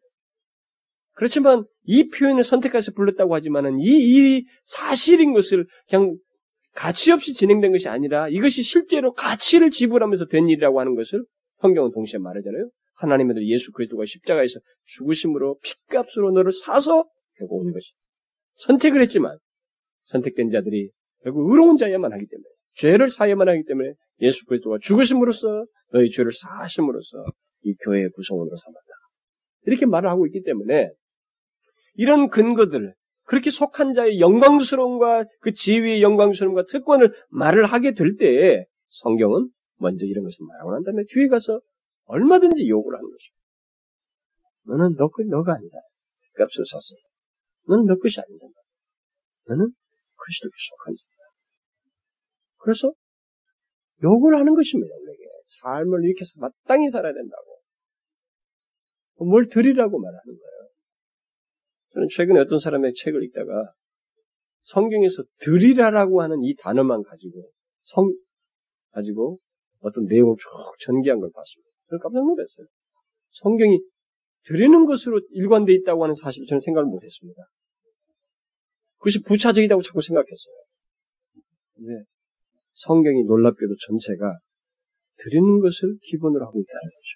그렇지만 1.18 1.64
이 1.82 2.08
표현을 2.10 2.44
선택해서 2.44 2.92
불렀다고 2.92 3.34
하지만은 3.34 3.80
이, 3.80 3.86
이 3.88 4.46
사실인 4.64 5.32
것을 5.32 5.66
그냥 5.90 6.16
가치 6.76 7.10
없이 7.10 7.34
진행된 7.34 7.72
것이 7.72 7.88
아니라 7.88 8.28
이것이 8.28 8.62
실제로 8.62 9.12
가치를 9.14 9.72
지불하면서 9.72 10.26
된 10.26 10.48
일이라고 10.48 10.78
하는 10.78 10.94
것을 10.94 11.24
성경은 11.60 11.90
동시에 11.90 12.20
말하잖아요. 12.20 12.70
하나님의 12.94 13.34
들 13.34 13.48
예수 13.48 13.72
그리스도가 13.72 14.04
십자가에서 14.06 14.60
죽으심으로 14.84 15.58
핏값으로 15.60 16.30
너를 16.30 16.52
사서 16.52 17.04
결국 17.40 17.64
온 17.64 17.72
것이. 17.72 17.90
선택을 18.58 19.00
했지만 19.02 19.38
선택된 20.04 20.50
자들이 20.50 20.90
결국 21.24 21.50
의로운 21.50 21.76
자야만 21.76 22.12
하기 22.12 22.26
때문에 22.28 22.48
죄를 22.74 23.10
사야만 23.10 23.48
하기 23.48 23.64
때문에 23.66 23.92
예수 24.20 24.46
그리스도가 24.46 24.78
죽으심으로써 24.80 25.66
너희 25.92 26.10
죄를 26.10 26.30
사하심으로써 26.32 27.24
이 27.62 27.74
교회의 27.82 28.08
구성원으로 28.10 28.56
삼았다. 28.56 28.86
이렇게 29.66 29.84
말을 29.84 30.08
하고 30.08 30.26
있기 30.26 30.44
때문에 30.44 30.92
이런 31.98 32.30
근거들, 32.30 32.94
그렇게 33.24 33.50
속한 33.50 33.92
자의 33.92 34.20
영광스러움과 34.20 35.24
그 35.40 35.52
지위의 35.52 36.00
영광스러움과 36.00 36.66
특권을 36.70 37.12
말을 37.28 37.66
하게 37.66 37.92
될 37.92 38.16
때에 38.16 38.64
성경은 38.88 39.50
먼저 39.78 40.06
이런 40.06 40.22
것을 40.22 40.46
말하고 40.46 40.72
난 40.74 40.84
다음에 40.84 41.02
뒤에 41.10 41.26
가서 41.26 41.60
얼마든지 42.04 42.68
욕을 42.68 42.94
하는 42.94 43.10
것입니다. 43.10 43.38
너는 44.68 44.96
너, 44.96 45.10
너가 45.28 45.54
아니다. 45.54 45.76
값을 46.36 46.64
샀어. 46.64 46.94
너는 47.66 47.86
너 47.86 47.98
것이 47.98 48.20
아니다. 48.20 48.46
너는 49.48 49.66
그리스도께 49.66 50.54
속한 50.70 50.94
자다. 50.94 51.10
그래서 52.58 52.92
욕을 54.04 54.38
하는 54.38 54.54
것입니다, 54.54 54.94
우리에게. 54.94 55.24
삶을 55.62 56.04
이렇게 56.04 56.20
해서 56.20 56.32
마땅히 56.36 56.88
살아야 56.88 57.12
된다고. 57.12 57.58
뭘 59.26 59.48
드리라고 59.48 59.98
말하는 59.98 60.24
거예요. 60.24 60.57
저는 61.98 62.08
최근에 62.10 62.38
어떤 62.38 62.58
사람의 62.58 62.92
책을 62.94 63.24
읽다가 63.24 63.72
성경에서 64.62 65.24
드리라라고 65.40 66.22
하는 66.22 66.44
이 66.44 66.54
단어만 66.54 67.02
가지고 67.02 67.50
성 67.82 68.12
가지고 68.92 69.40
어떤 69.80 70.04
내용을 70.04 70.36
쭉 70.38 70.44
전개한 70.86 71.18
걸 71.18 71.30
봤습니다. 71.34 71.70
저는 71.88 72.00
깜짝 72.00 72.20
놀랐어요. 72.20 72.66
성경이 73.30 73.80
드리는 74.44 74.86
것으로 74.86 75.20
일관되어 75.30 75.74
있다고 75.74 76.04
하는 76.04 76.14
사실을 76.14 76.46
저는 76.46 76.60
생각을 76.60 76.88
못했습니다. 76.88 77.42
그것이 78.98 79.20
부차적이라고 79.26 79.82
자꾸 79.82 80.00
생각했어요. 80.00 80.54
근데 81.74 82.04
성경이 82.74 83.24
놀랍게도 83.24 83.74
전체가 83.86 84.38
드리는 85.16 85.60
것을 85.60 85.98
기본으로 86.02 86.46
하고 86.46 86.60
있다는 86.60 86.80
거죠. 86.80 87.10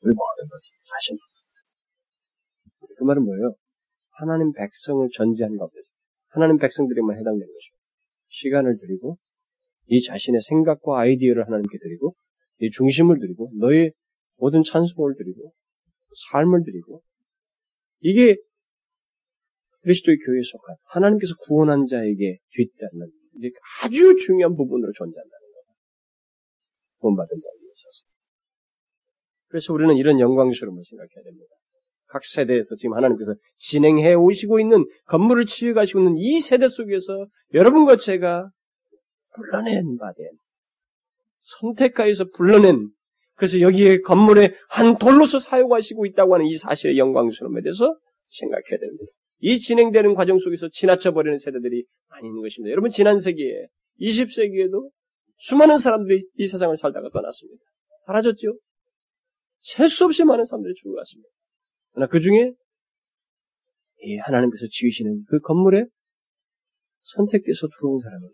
우리 0.00 0.14
모든 0.16 0.48
것을 0.48 0.72
사실 0.88 1.16
그 3.00 3.04
말은 3.04 3.24
뭐예요? 3.24 3.54
하나님 4.10 4.52
백성을 4.52 5.08
전제한 5.14 5.56
가운데서 5.56 5.88
하나님 6.28 6.58
백성들에만 6.58 7.18
해당되는 7.18 7.46
것이죠. 7.46 7.76
시간을 8.28 8.76
드리고 8.78 9.16
이 9.86 10.02
자신의 10.02 10.42
생각과 10.42 11.00
아이디어를 11.00 11.46
하나님께 11.46 11.78
드리고 11.78 12.14
이 12.58 12.70
중심을 12.70 13.18
드리고 13.18 13.52
너의 13.58 13.92
모든 14.36 14.62
찬송을 14.62 15.14
드리고 15.16 15.52
삶을 16.30 16.62
드리고 16.64 17.00
이게 18.00 18.36
그리스도의 19.80 20.18
교회에 20.18 20.42
속한 20.42 20.76
하나님께서 20.84 21.34
구원한 21.46 21.86
자에게 21.86 22.36
뒤따르는 22.50 23.10
아주 23.82 24.14
중요한 24.26 24.56
부분으로 24.56 24.92
존재한다는 24.92 25.40
거예요. 25.40 25.64
구원받은 26.98 27.28
자에게 27.30 27.64
있어서. 27.64 28.04
그래서 29.48 29.72
우리는 29.72 29.96
이런 29.96 30.20
영광스러움을 30.20 30.84
생각해야 30.84 31.24
됩니다. 31.24 31.54
각 32.10 32.24
세대에서 32.24 32.74
지금 32.76 32.94
하나님께서 32.94 33.34
진행해 33.56 34.14
오시고 34.14 34.60
있는 34.60 34.84
건물을 35.06 35.46
치유가시고 35.46 36.00
있는 36.00 36.16
이 36.18 36.40
세대 36.40 36.68
속에서 36.68 37.26
여러분과 37.54 37.96
제가 37.96 38.50
불러낸 39.34 39.96
바된 39.96 40.26
선택하여서 41.38 42.26
불러낸 42.36 42.88
그래서 43.36 43.60
여기에 43.60 44.00
건물의 44.00 44.54
한 44.68 44.98
돌로서 44.98 45.38
사용하시고 45.38 46.04
있다고 46.06 46.34
하는 46.34 46.46
이 46.46 46.58
사실의 46.58 46.98
영광스러움에 46.98 47.62
대해서 47.62 47.96
생각해야 48.28 48.78
됩니다. 48.78 49.04
이 49.38 49.58
진행되는 49.58 50.14
과정 50.14 50.38
속에서 50.38 50.68
지나쳐 50.70 51.12
버리는 51.12 51.38
세대들이 51.38 51.84
많이 52.10 52.28
있는 52.28 52.42
것입니다. 52.42 52.70
여러분 52.70 52.90
지난 52.90 53.18
세기에 53.18 53.68
20세기에도 54.00 54.90
수많은 55.38 55.78
사람들이 55.78 56.26
이 56.36 56.46
세상을 56.46 56.76
살다가 56.76 57.08
떠났습니다. 57.10 57.62
사라졌죠? 58.04 58.58
셀 59.62 59.88
수 59.88 60.04
없이 60.04 60.24
많은 60.24 60.44
사람들이 60.44 60.74
죽어갔습니다. 60.74 61.28
그러나 61.92 62.08
그 62.08 62.20
중에 62.20 62.52
이 64.02 64.16
하나님께서 64.16 64.66
지으시는 64.70 65.24
그 65.28 65.40
건물에 65.40 65.84
선택돼서 67.02 67.68
들어온 67.78 68.00
사람은 68.00 68.28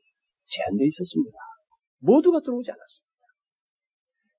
제한되어 0.45 0.87
있었습니다. 0.87 1.37
모두가 1.99 2.41
들어오지 2.41 2.71
않았습니다. 2.71 3.07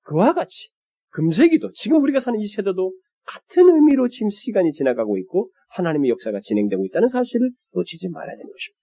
그와 0.02 0.32
같이 0.32 0.70
금세기도 1.10 1.72
지금 1.72 2.02
우리가 2.02 2.20
사는 2.20 2.38
이 2.40 2.46
세대도 2.46 2.92
같은 3.24 3.68
의미로 3.68 4.08
지금 4.08 4.30
시간이 4.30 4.72
지나가고 4.72 5.18
있고 5.18 5.50
하나님의 5.70 6.10
역사가 6.10 6.40
진행되고 6.40 6.86
있다는 6.86 7.08
사실을 7.08 7.50
놓치지 7.74 8.08
말아야 8.08 8.36
되는 8.36 8.50
것입니다. 8.50 8.78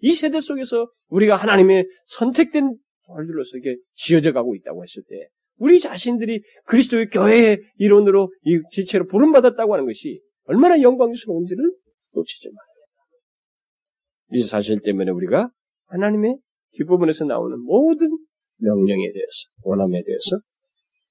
이 0.00 0.12
세대 0.12 0.40
속에서 0.40 0.90
우리가 1.08 1.36
하나님의 1.36 1.86
선택된 2.06 2.76
돌들로서 3.06 3.56
이게 3.58 3.76
지어져 3.94 4.32
가고 4.32 4.54
있다고 4.56 4.82
했을 4.82 5.02
때 5.08 5.28
우리 5.58 5.80
자신들이 5.80 6.42
그리스도의 6.64 7.08
교회의 7.10 7.58
이론으로 7.76 8.32
이 8.44 8.60
지체로 8.70 9.06
부름받았다고 9.06 9.72
하는 9.72 9.86
것이 9.86 10.20
얼마나 10.44 10.80
영광스러운지를 10.80 11.72
놓치지 12.14 12.48
말아야. 12.48 12.68
이 14.32 14.42
사실 14.42 14.80
때문에 14.80 15.10
우리가 15.10 15.50
하나님의 15.86 16.38
뒷부분에서 16.72 17.24
나오는 17.24 17.58
모든 17.60 18.08
명령에 18.58 19.12
대해서, 19.12 19.48
원함에 19.62 20.02
대해서 20.04 20.36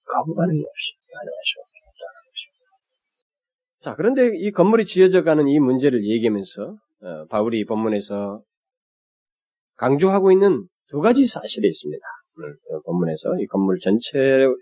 거부반응이 0.06 0.60
없이 0.60 0.94
반응할 1.14 1.42
수 1.44 1.60
없다는 1.60 2.14
것입니다. 2.32 2.66
자, 3.80 3.96
그런데 3.96 4.38
이 4.38 4.52
건물이 4.52 4.86
지어져 4.86 5.24
가는 5.24 5.48
이 5.48 5.60
문제를 5.60 6.06
얘기하면서 6.06 6.78
어, 7.00 7.26
바울이 7.28 7.66
본문에서 7.66 8.42
강조하고 9.76 10.32
있는 10.32 10.68
두 10.90 11.00
가지 11.00 11.26
사실이 11.26 11.68
있습니다. 11.68 12.04
본문에서 12.86 13.40
이 13.40 13.46
건물 13.48 13.80
전체를 13.80 14.56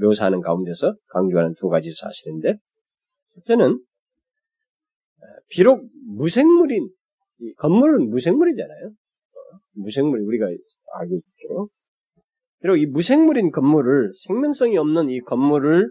묘사하는 0.00 0.40
가운데서 0.40 0.94
강조하는 1.08 1.54
두 1.58 1.68
가지 1.68 1.90
사실인데, 1.92 2.56
첫째는 3.34 3.80
비록 5.48 5.82
무생물인 6.06 6.88
건물은 7.58 8.10
무생물이잖아요. 8.10 8.90
무생물 9.74 10.20
우리가 10.20 10.46
알고 10.46 11.14
있죠. 11.16 11.68
비록 12.60 12.76
이 12.76 12.86
무생물인 12.86 13.50
건물을 13.50 14.12
생명성이 14.26 14.76
없는 14.78 15.10
이 15.10 15.20
건물을 15.20 15.88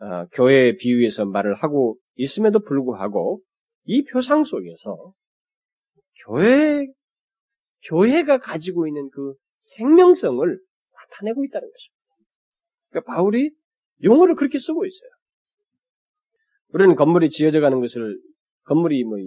어, 0.00 0.26
교회에 0.32 0.76
비유해서 0.76 1.26
말을 1.26 1.54
하고 1.54 1.96
있음에도 2.16 2.60
불구하고 2.60 3.40
이 3.84 4.02
표상 4.04 4.44
속에서 4.44 5.12
교회 6.26 6.86
교회가 7.84 8.38
가지고 8.38 8.86
있는 8.86 9.10
그 9.10 9.34
생명성을 9.60 10.58
나타내고 10.94 11.44
있다는 11.44 11.68
것입니다. 11.70 12.00
그러니까 12.90 13.12
바울이 13.14 13.50
용어를 14.02 14.34
그렇게 14.34 14.58
쓰고 14.58 14.86
있어요. 14.86 15.10
우리는 16.72 16.94
건물이 16.94 17.30
지어져 17.30 17.60
가는 17.60 17.80
것을 17.80 18.18
건물이 18.64 19.04
뭐 19.04 19.18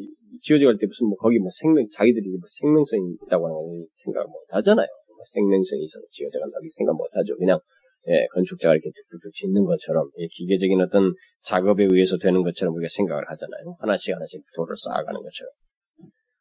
지어져 0.41 0.65
갈 0.65 0.78
때 0.78 0.86
무슨 0.88 1.08
뭐 1.08 1.17
거기 1.17 1.38
뭐 1.39 1.50
생명 1.52 1.86
자기들이 1.91 2.30
뭐 2.30 2.41
생명성이 2.48 3.17
있다고 3.28 3.48
하는 3.48 3.86
생각 4.04 4.24
못 4.28 4.43
하잖아요. 4.50 4.88
뭐 5.10 5.17
생명성이 5.34 5.84
있어서 5.84 6.04
지어져 6.12 6.39
간다고 6.39 6.63
생각 6.72 6.96
못 6.96 7.08
하죠. 7.13 7.38
그냥 7.38 7.60
예, 8.08 8.28
건축자가 8.34 8.74
이렇게 8.74 8.89
툭툭툭 8.91 9.34
짓는 9.34 9.63
것처럼 9.65 10.10
예, 10.19 10.28
기계적인 10.28 10.82
어떤 10.82 11.13
작업에 11.43 11.88
의해서 11.89 12.17
되는 12.17 12.43
것처럼 12.43 12.76
우리가 12.76 12.89
생각을 12.91 13.30
하잖아요. 13.30 13.76
하나씩 13.80 14.13
하나씩 14.15 14.41
돌을 14.56 14.76
쌓아가는 14.76 15.22
것처럼. 15.22 15.52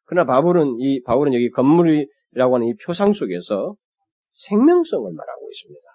그러나 0.05 0.25
바울은 0.25 0.79
이 0.79 1.01
바울은 1.03 1.33
여기 1.33 1.49
건물이 1.49 2.07
라고 2.35 2.55
하는 2.55 2.67
이 2.67 2.75
표상 2.85 3.13
속에서 3.13 3.75
생명성을 4.33 5.11
말하고 5.11 5.49
있습니다. 5.51 5.85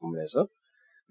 본문에서 0.00 0.48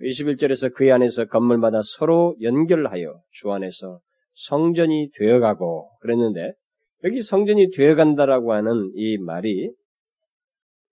21절에서 0.01 0.73
그 0.73 0.91
안에서 0.93 1.25
건물마다 1.25 1.79
서로 1.83 2.35
연결하여 2.41 3.21
주 3.31 3.51
안에서 3.51 3.99
성전이 4.35 5.11
되어가고 5.17 5.97
그랬는데 6.01 6.53
여기 7.03 7.21
성전이 7.21 7.71
되어간다라고 7.75 8.53
하는 8.53 8.91
이 8.95 9.17
말이 9.17 9.71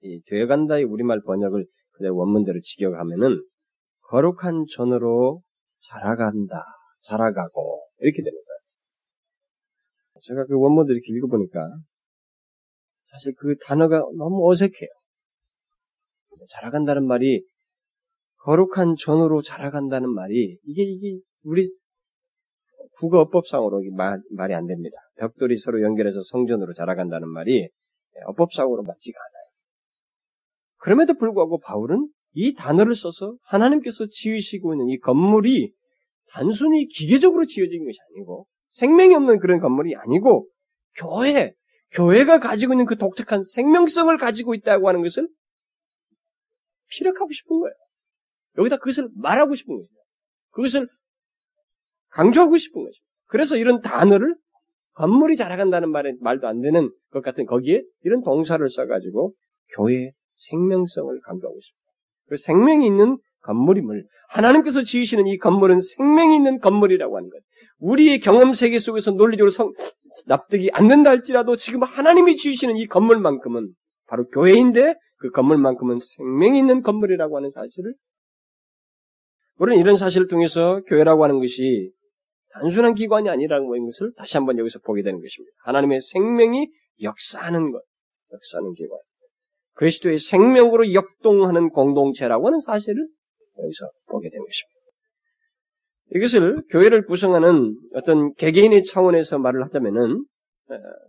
이 0.01 0.21
되어간다의 0.27 0.83
우리말 0.83 1.21
번역을 1.25 1.65
그대로 1.91 2.17
원문대로 2.17 2.59
직역하면은 2.61 3.41
거룩한 4.09 4.65
전으로 4.75 5.41
자라간다, 5.79 6.63
자라가고 7.01 7.87
이렇게 7.99 8.21
거예요. 8.21 8.59
제가 10.21 10.45
그 10.45 10.59
원문들 10.59 10.95
이렇게 10.95 11.13
읽어보니까 11.13 11.59
사실 13.15 13.33
그 13.37 13.55
단어가 13.65 13.99
너무 14.17 14.49
어색해요. 14.49 14.89
자라간다는 16.49 17.07
말이 17.07 17.43
거룩한 18.43 18.95
전으로 18.99 19.41
자라간다는 19.41 20.09
말이 20.09 20.57
이게 20.65 20.83
이게 20.83 21.19
우리 21.43 21.69
국어법상으로 22.97 23.81
말, 23.95 24.19
말이 24.31 24.53
안 24.53 24.67
됩니다. 24.67 24.97
벽돌이 25.17 25.57
서로 25.57 25.81
연결해서 25.81 26.21
성전으로 26.23 26.73
자라간다는 26.73 27.29
말이 27.29 27.69
어법상으로 28.27 28.83
맞지가 28.83 29.17
않아요. 29.19 29.45
그럼에도 30.77 31.17
불구하고 31.17 31.59
바울은 31.59 32.09
이 32.33 32.53
단어를 32.53 32.95
써서 32.95 33.35
하나님께서 33.43 34.07
지으시고 34.11 34.73
있는 34.73 34.89
이 34.89 34.99
건물이 34.99 35.71
단순히 36.29 36.85
기계적으로 36.87 37.45
지어진 37.45 37.85
것이 37.85 37.97
아니고 38.11 38.45
생명이 38.71 39.15
없는 39.15 39.39
그런 39.39 39.59
건물이 39.59 39.95
아니고 39.95 40.47
교회, 40.97 41.53
교회가 41.91 42.39
가지고 42.39 42.73
있는 42.73 42.85
그 42.85 42.97
독특한 42.97 43.43
생명성을 43.43 44.15
가지고 44.17 44.53
있다고 44.53 44.87
하는 44.87 45.01
것을 45.01 45.27
피력하고 46.89 47.31
싶은 47.31 47.59
거예요. 47.59 47.73
여기다 48.57 48.77
그것을 48.77 49.09
말하고 49.15 49.55
싶은 49.55 49.75
거죠. 49.75 49.89
그것을 50.51 50.87
강조하고 52.09 52.57
싶은 52.57 52.83
거죠. 52.83 52.95
그래서 53.27 53.57
이런 53.57 53.81
단어를 53.81 54.35
건물이 54.93 55.35
자라간다는 55.35 55.91
말에 55.91 56.13
말도 56.21 56.47
안 56.47 56.61
되는 56.61 56.89
것 57.11 57.21
같은 57.21 57.45
거기에 57.45 57.83
이런 58.03 58.23
동사를 58.23 58.67
써가지고 58.67 59.33
교회의 59.75 60.13
생명성을 60.35 61.19
강조하고 61.21 61.57
있습니다. 61.57 61.85
그 62.29 62.37
생명이 62.37 62.87
있는 62.87 63.17
건물임을 63.41 64.05
하나님께서 64.29 64.83
지으시는 64.83 65.27
이 65.27 65.37
건물은 65.37 65.79
생명이 65.79 66.35
있는 66.35 66.59
건물이라고 66.59 67.17
하는 67.17 67.29
것. 67.29 67.41
우리의 67.79 68.19
경험 68.19 68.53
세계 68.53 68.79
속에서 68.79 69.11
논리적으로 69.11 69.51
성, 69.51 69.73
납득이 70.27 70.69
안 70.73 70.87
된다 70.87 71.09
할지라도 71.09 71.55
지금 71.55 71.83
하나님이 71.83 72.35
지으시는 72.35 72.77
이 72.77 72.87
건물만큼은 72.87 73.73
바로 74.07 74.27
교회인데 74.29 74.95
그 75.17 75.31
건물만큼은 75.31 75.97
생명이 75.99 76.57
있는 76.59 76.81
건물이라고 76.81 77.37
하는 77.37 77.49
사실을 77.49 77.93
우리는 79.57 79.79
이런 79.79 79.95
사실을 79.95 80.27
통해서 80.27 80.81
교회라고 80.87 81.23
하는 81.23 81.39
것이 81.39 81.91
단순한 82.53 82.93
기관이 82.93 83.29
아니라는 83.29 83.67
것을 83.67 84.13
다시 84.17 84.37
한번 84.37 84.57
여기서 84.57 84.79
보게 84.79 85.01
되는 85.01 85.19
것입니다. 85.21 85.51
하나님의 85.63 86.01
생명이 86.01 86.69
역사하는 87.01 87.71
것, 87.71 87.81
역사하는 88.31 88.73
기관. 88.73 88.97
그리스도의 89.73 90.17
생명으로 90.19 90.93
역동하는 90.93 91.69
공동체라고 91.69 92.47
하는 92.47 92.59
사실을 92.59 93.07
여기서 93.61 93.89
보게 94.07 94.29
되는 94.29 94.45
것입니다. 94.45 94.74
이것을 96.13 96.61
교회를 96.69 97.05
구성하는 97.05 97.75
어떤 97.93 98.33
개개인의 98.35 98.83
차원에서 98.83 99.39
말을 99.39 99.63
하자면은 99.65 100.25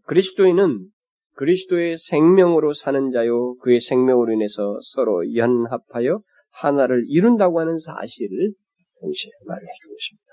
그리스도인은 0.07 0.89
그리스도의 1.35 1.97
생명으로 1.97 2.73
사는 2.73 3.11
자요 3.13 3.57
그의 3.57 3.81
생명으로 3.81 4.33
인해서 4.33 4.79
서로 4.83 5.35
연합하여 5.35 6.21
하나를 6.51 7.05
이룬다고 7.09 7.61
하는 7.61 7.79
사실을 7.79 8.53
동시에 9.01 9.31
말을 9.47 9.63
해주고 9.63 9.95
있습니다. 9.95 10.27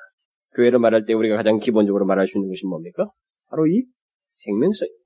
교회를 0.55 0.79
말할 0.79 1.05
때 1.05 1.13
우리가 1.13 1.35
가장 1.35 1.59
기본적으로 1.59 2.05
말할 2.05 2.27
수 2.27 2.37
있는 2.37 2.49
것이 2.49 2.65
뭡니까? 2.65 3.09
바로 3.49 3.67
이 3.67 3.83
생명성입니다. 4.37 5.03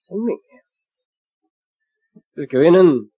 생명이에요. 0.00 0.60
그래서 2.34 2.48
교회는 2.50 3.08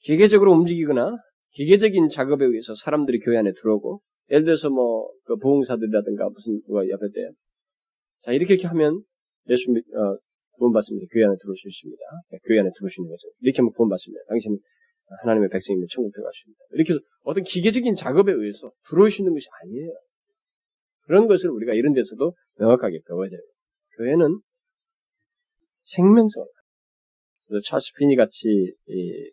기계적으로 0.00 0.52
움직이거나 0.52 1.16
기계적인 1.50 2.08
작업에 2.08 2.44
의해서 2.44 2.74
사람들이 2.74 3.20
교회 3.20 3.38
안에 3.38 3.52
들어오고 3.60 4.00
예를 4.32 4.44
들어서 4.44 4.70
뭐 4.70 5.12
그 5.24 5.36
부흥사들이라든가 5.36 6.28
무슨 6.30 6.60
누가 6.66 6.88
옆에 6.88 7.06
때 7.14 7.30
자, 8.22 8.32
이렇게 8.32 8.54
이렇게 8.54 8.66
하면 8.68 9.02
예수 9.48 9.70
믿, 9.72 9.82
어, 9.94 10.18
구원받습니다. 10.52 11.06
교회 11.12 11.24
안에 11.24 11.34
들어올 11.40 11.56
수 11.56 11.68
있습니다. 11.68 12.02
네, 12.30 12.38
교회 12.46 12.60
안에 12.60 12.70
들어오시는 12.76 13.08
거죠. 13.08 13.28
이렇게 13.40 13.56
하면 13.58 13.72
구원받습니다. 13.72 14.22
당신은 14.28 14.58
하나님의 15.22 15.48
백성이면 15.50 15.86
천국 15.90 16.12
있습니다. 16.14 16.60
이렇게 16.72 16.92
해서 16.92 17.00
어떤 17.24 17.42
기계적인 17.44 17.94
작업에 17.94 18.32
의해서 18.32 18.70
들어오시는 18.88 19.32
것이 19.32 19.46
아니에요. 19.62 19.92
그런 21.02 21.26
것을 21.26 21.50
우리가 21.50 21.74
이런 21.74 21.92
데서도 21.92 22.34
명확하게 22.58 23.00
배워야 23.06 23.28
돼요. 23.28 23.40
교회는 23.98 24.40
생명성. 25.76 26.46
그래서 27.48 27.62
차스 27.66 27.92
피니 27.98 28.14
같이 28.16 28.72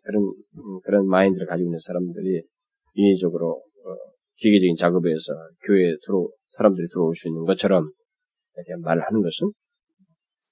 그런 0.02 0.22
음, 0.24 0.80
그런 0.82 1.06
마인드를 1.06 1.46
가지고 1.46 1.68
있는 1.68 1.78
사람들이 1.78 2.42
인위적으로 2.94 3.62
어, 3.84 3.96
기계적인 4.40 4.76
작업에 4.76 5.10
서 5.10 5.32
교회에 5.66 5.96
들어 6.04 6.28
사람들이 6.56 6.88
들어올 6.88 7.14
수 7.14 7.28
있는 7.28 7.44
것처럼 7.44 7.90
이렇게 8.56 8.82
말을 8.82 9.02
하는 9.02 9.22
것은 9.22 9.52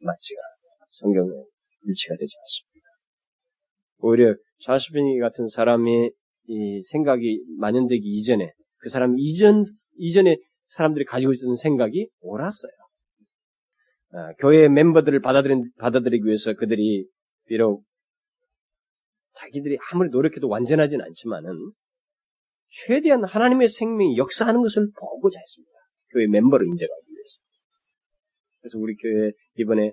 맞지가 0.00 0.40
성경에 1.00 1.28
일치가 1.84 2.16
되지 2.16 2.32
않습니다. 2.38 2.88
오히려 3.98 4.34
피니 4.92 5.18
같은 5.18 5.48
사람의 5.48 6.12
이 6.48 6.82
생각이 6.82 7.42
만연되기 7.58 8.02
이전에 8.04 8.52
그 8.78 8.88
사람 8.88 9.18
이전 9.18 9.64
이전에 9.96 10.36
사람들이 10.68 11.04
가지고 11.04 11.32
있었던 11.32 11.56
생각이 11.56 12.08
옳았어요. 12.20 12.72
아, 14.10 14.32
교회 14.38 14.68
멤버들을 14.68 15.20
받아들인, 15.20 15.70
받아들이기 15.78 16.24
위해서 16.24 16.54
그들이 16.54 17.06
비록 17.46 17.84
자기들이 19.34 19.78
아무리 19.92 20.10
노력해도 20.10 20.48
완전하진 20.48 21.00
않지만은 21.00 21.72
최대한 22.70 23.24
하나님의 23.24 23.68
생명이 23.68 24.16
역사하는 24.16 24.60
것을 24.62 24.88
보고자 24.98 25.38
했습니다. 25.38 25.72
교회 26.12 26.26
멤버를 26.26 26.66
인정하기 26.66 27.06
위해서. 27.08 27.38
그래서 28.60 28.78
우리 28.78 28.96
교회 28.96 29.32
이번에 29.58 29.92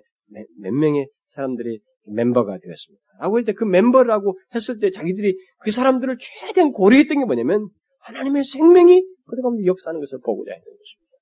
몇 0.60 0.72
명의 0.72 1.08
사람들이 1.34 1.80
멤버가 2.08 2.58
되었습니다. 2.58 3.04
라고 3.20 3.36
할 3.36 3.44
때 3.44 3.52
그 3.52 3.64
멤버라고 3.64 4.38
했을 4.54 4.78
때 4.78 4.90
자기들이 4.90 5.36
그 5.62 5.70
사람들을 5.70 6.16
최대한 6.20 6.72
고려했던 6.72 7.18
게 7.18 7.24
뭐냐면 7.24 7.68
하나님의 8.00 8.44
생명이 8.44 9.02
그들 9.26 9.42
가운데 9.42 9.64
역사하는 9.66 10.00
것을 10.00 10.18
보고자 10.24 10.52
했던 10.52 10.64
것입니다. 10.64 11.16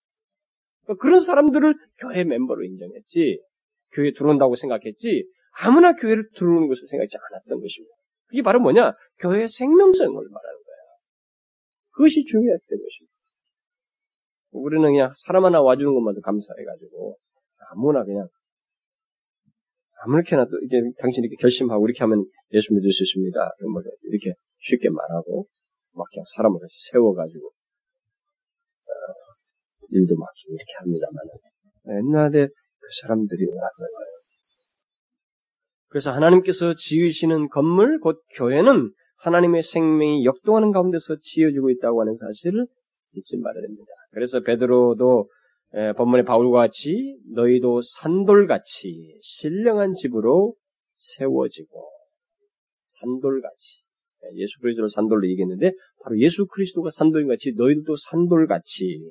그러니까 0.84 1.02
그런 1.02 1.20
사람들을 1.20 1.74
교회 1.98 2.24
멤버로 2.24 2.62
인정했지, 2.64 3.40
교회 3.92 4.12
들어온다고 4.12 4.54
생각했지, 4.54 5.26
아무나 5.62 5.94
교회를 5.94 6.28
들어오는 6.36 6.68
것을 6.68 6.86
생각하지 6.88 7.16
않았던 7.30 7.60
것입니다. 7.60 7.94
그게 8.26 8.42
바로 8.42 8.60
뭐냐? 8.60 8.92
교회의 9.20 9.48
생명성을 9.48 10.12
말하는. 10.12 10.53
그것이 11.94 12.24
중요했던 12.24 12.68
것입니다. 12.68 13.14
우리는 14.52 14.82
그냥 14.82 15.12
사람 15.16 15.44
하나 15.44 15.62
와주는 15.62 15.92
것만도 15.92 16.20
감사해가지고, 16.20 17.16
아무나 17.70 18.04
그냥, 18.04 18.28
아무렇게나 20.02 20.44
또, 20.46 20.58
이게, 20.62 20.80
당신 20.98 21.24
이렇게 21.24 21.36
결심하고, 21.40 21.86
이렇게 21.86 22.00
하면 22.00 22.24
예수 22.52 22.74
믿을 22.74 22.90
수 22.90 23.02
있습니다. 23.02 23.38
뭐 23.72 23.82
이렇게 24.04 24.34
쉽게 24.60 24.90
말하고, 24.90 25.48
막 25.94 26.06
그냥 26.12 26.24
사람을 26.34 26.60
같이 26.60 26.74
세워가지고 26.90 27.46
어, 27.46 28.92
일도 29.90 30.16
맡기고 30.16 30.52
이렇게 30.52 30.72
합니다만 30.78 31.16
옛날에 31.86 32.48
그 32.48 32.88
사람들이 33.00 33.46
원하는 33.46 33.70
거예요. 33.78 34.14
그래서 35.88 36.10
하나님께서 36.10 36.74
지으시는 36.74 37.48
건물 37.50 38.00
곧 38.00 38.22
교회는 38.34 38.92
하나님의 39.24 39.62
생명이 39.62 40.24
역동하는 40.26 40.70
가운데서 40.70 41.16
지어지고 41.20 41.70
있다고 41.70 42.02
하는 42.02 42.14
사실을 42.14 42.66
잊지 43.14 43.38
말아야 43.38 43.62
됩니다. 43.62 43.86
그래서 44.10 44.40
베드로도 44.40 45.30
본문의 45.96 46.24
바울과 46.24 46.58
같이 46.58 47.18
너희도 47.32 47.80
산돌같이 47.82 49.18
신령한 49.22 49.94
집으로 49.94 50.54
세워지고 50.92 51.90
산돌같이 52.84 53.82
예수 54.34 54.60
그리스도를 54.60 54.90
산돌로 54.90 55.26
얘기했는데 55.28 55.72
바로 56.02 56.18
예수 56.20 56.46
그리스도가 56.46 56.90
산돌인 56.90 57.26
같이 57.26 57.54
너희들도 57.56 57.96
산돌같이 57.96 59.10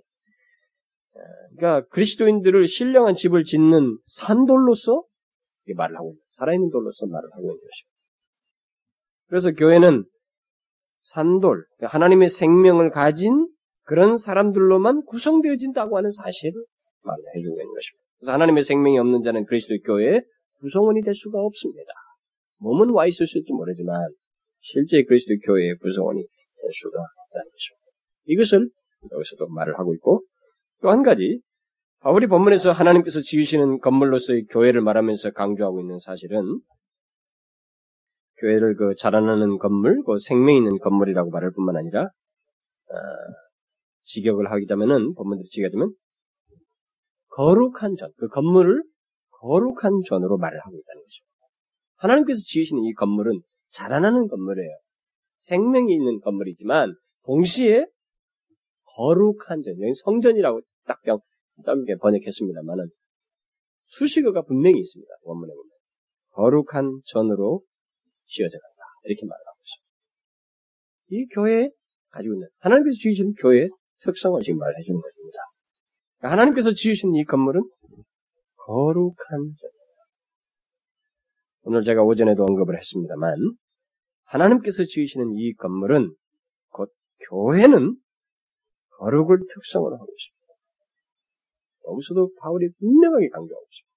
그러니까 1.55 1.87
그리스도인들을 1.89 2.67
신령한 2.67 3.15
집을 3.15 3.43
짓는 3.43 3.97
산돌로서 4.05 5.03
말을 5.75 5.95
하고 5.95 6.11
있는 6.11 6.21
살아있는 6.29 6.69
돌로서 6.69 7.07
말을 7.07 7.29
하고 7.31 7.41
있는 7.41 7.55
것입니다. 7.55 7.92
그래서 9.27 9.51
교회는 9.51 10.05
산돌, 11.01 11.65
그러니까 11.77 11.95
하나님의 11.95 12.29
생명을 12.29 12.91
가진 12.91 13.47
그런 13.83 14.17
사람들로만 14.17 15.05
구성되어진다고 15.05 15.97
하는 15.97 16.11
사실을 16.11 16.53
말을 17.03 17.23
해주고 17.35 17.55
있는 17.55 17.73
것입니다. 17.73 18.03
그래서 18.19 18.31
하나님의 18.33 18.63
생명이 18.63 18.97
없는 18.99 19.23
자는 19.23 19.45
그리스도 19.45 19.75
교회의 19.85 20.23
구성원이 20.61 21.01
될 21.01 21.13
수가 21.13 21.39
없습니다. 21.39 21.91
몸은 22.59 22.91
와 22.91 23.05
있을지 23.05 23.43
모르지만 23.49 24.09
실제 24.61 25.03
그리스도 25.03 25.33
교회의 25.45 25.77
구성원이 25.79 26.21
될 26.21 26.71
수가 26.71 26.99
없다는 26.99 27.51
것입니다. 27.51 27.83
이것을 28.25 28.69
여기서도 29.11 29.47
말을 29.49 29.77
하고 29.77 29.93
있고 29.95 30.23
또 30.81 30.89
한 30.89 31.03
가지 31.03 31.41
바울이 31.99 32.27
본문에서 32.27 32.71
하나님께서 32.71 33.21
지으시는 33.21 33.79
건물로서의 33.79 34.45
교회를 34.45 34.81
말하면서 34.81 35.31
강조하고 35.31 35.81
있는 35.81 35.99
사실은 35.99 36.59
교회를 38.43 38.75
그 38.75 38.93
자라나는 38.97 39.57
건물, 39.57 40.03
그 40.05 40.19
생명 40.19 40.55
있는 40.55 40.77
건물이라고 40.79 41.29
말할 41.31 41.51
뿐만 41.51 41.77
아니라 41.77 42.03
어, 42.03 42.95
직역을 44.01 44.51
하게 44.51 44.65
되면은 44.65 45.13
본문들이 45.15 45.49
되면 45.71 45.93
거룩한 47.29 47.95
전, 47.95 48.11
그 48.17 48.27
건물을 48.27 48.83
거룩한 49.31 50.01
전으로 50.07 50.37
말을 50.37 50.59
하고 50.59 50.77
있다는 50.77 51.01
것입니다. 51.01 51.33
하나님께서 51.95 52.41
지으시는 52.45 52.83
이 52.83 52.93
건물은 52.93 53.39
자라나는 53.69 54.27
건물이에요. 54.27 54.77
생명이 55.39 55.93
있는 55.93 56.19
건물이지만 56.19 56.93
동시에 57.25 57.85
거룩한 58.95 59.61
전, 59.63 59.73
여기 59.81 59.93
성전이라고 60.03 60.61
딱 60.85 61.01
병, 61.03 61.19
짧게 61.65 61.95
번역했습니다만은 62.01 62.89
수식어가 63.85 64.43
분명히 64.43 64.79
있습니다. 64.79 65.11
원문에 65.23 65.53
보면 65.53 65.69
거룩한 66.31 67.01
전으로 67.05 67.61
지어져 68.33 68.57
간다 68.57 68.81
이렇게 69.03 69.25
말을 69.25 69.39
하고 69.45 69.59
있습니다. 69.61 69.93
이 71.09 71.25
교회 71.33 71.69
가지고 72.09 72.33
있는 72.33 72.47
하나님께서 72.59 72.97
지으신 72.99 73.33
교회의 73.35 73.69
특성을 74.01 74.41
지금 74.41 74.59
말해 74.59 74.81
주는 74.83 74.99
것입니다. 74.99 75.37
그러니까 76.17 76.31
하나님께서 76.33 76.73
지으신 76.73 77.13
이 77.15 77.23
건물은 77.25 77.61
거룩한 78.65 79.15
전입니다. 79.29 80.01
오늘 81.63 81.83
제가 81.83 82.03
오전에도 82.03 82.43
언급을 82.43 82.77
했습니다만 82.77 83.35
하나님께서 84.25 84.83
지으시는 84.85 85.33
이 85.35 85.53
건물은 85.53 86.13
곧 86.69 86.91
교회는 87.29 87.95
거룩을 88.97 89.39
특성으로 89.53 89.95
하고 89.95 90.07
있습니다. 90.11 90.43
여기서도 91.89 92.31
바울이 92.39 92.69
분명하게 92.79 93.29
강조하고 93.29 93.65
있습니다. 93.69 93.93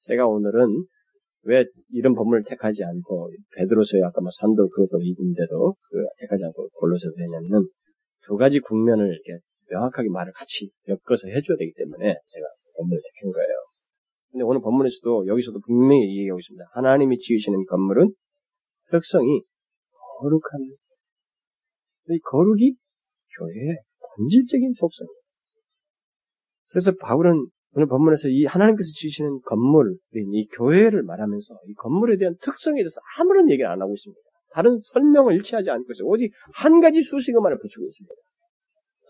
제가 0.00 0.26
오늘은 0.26 0.86
왜 1.44 1.64
이런 1.90 2.14
본문을 2.14 2.44
택하지 2.46 2.84
않고 2.84 3.30
베드로서의 3.56 4.02
아까 4.04 4.20
뭐 4.20 4.30
산도 4.30 4.68
그것도 4.68 5.00
있는데도 5.02 5.74
그 5.90 6.04
택하지 6.20 6.44
않고 6.44 6.68
골로새서 6.68 7.14
했냐면은 7.18 7.66
두 8.22 8.36
가지 8.36 8.60
국면을 8.60 9.08
이렇게 9.08 9.42
명확하게 9.70 10.10
말을 10.10 10.32
같이 10.32 10.70
엮어서 10.88 11.28
해줘야 11.28 11.56
되기 11.58 11.72
때문에 11.76 12.14
제가 12.26 12.46
본문을 12.76 13.00
택한 13.02 13.32
거예요. 13.32 13.48
근데 14.30 14.44
오늘 14.44 14.60
본문에서도 14.60 15.26
여기서도 15.26 15.60
분명히 15.60 16.18
얘기하고 16.18 16.38
있습니다. 16.38 16.64
하나님이 16.72 17.18
지으시는 17.18 17.64
건물은 17.66 18.12
특성이 18.90 19.42
거룩한 20.20 20.60
이 22.10 22.18
거룩이 22.18 22.74
교회의 23.38 23.78
본질적인 24.16 24.72
속성이에요. 24.72 25.20
그래서 26.68 26.92
바울은 27.00 27.46
오늘 27.72 27.86
본문에서 27.86 28.28
이 28.28 28.46
하나님께서 28.46 28.88
지으시는 28.94 29.40
건물, 29.42 29.96
이 30.12 30.46
교회를 30.56 31.02
말하면서 31.02 31.54
이 31.68 31.74
건물에 31.74 32.16
대한 32.16 32.34
특성에 32.42 32.76
대해서 32.80 33.00
아무런 33.18 33.48
얘기를 33.50 33.70
안 33.70 33.80
하고 33.80 33.94
있습니다. 33.94 34.20
다른 34.52 34.80
설명을 34.82 35.34
일치하지 35.36 35.70
않고 35.70 35.92
있어요. 35.92 36.08
오직 36.08 36.32
한 36.54 36.80
가지 36.80 37.00
수식어만을 37.00 37.58
붙이고 37.58 37.86
있습니다. 37.86 38.14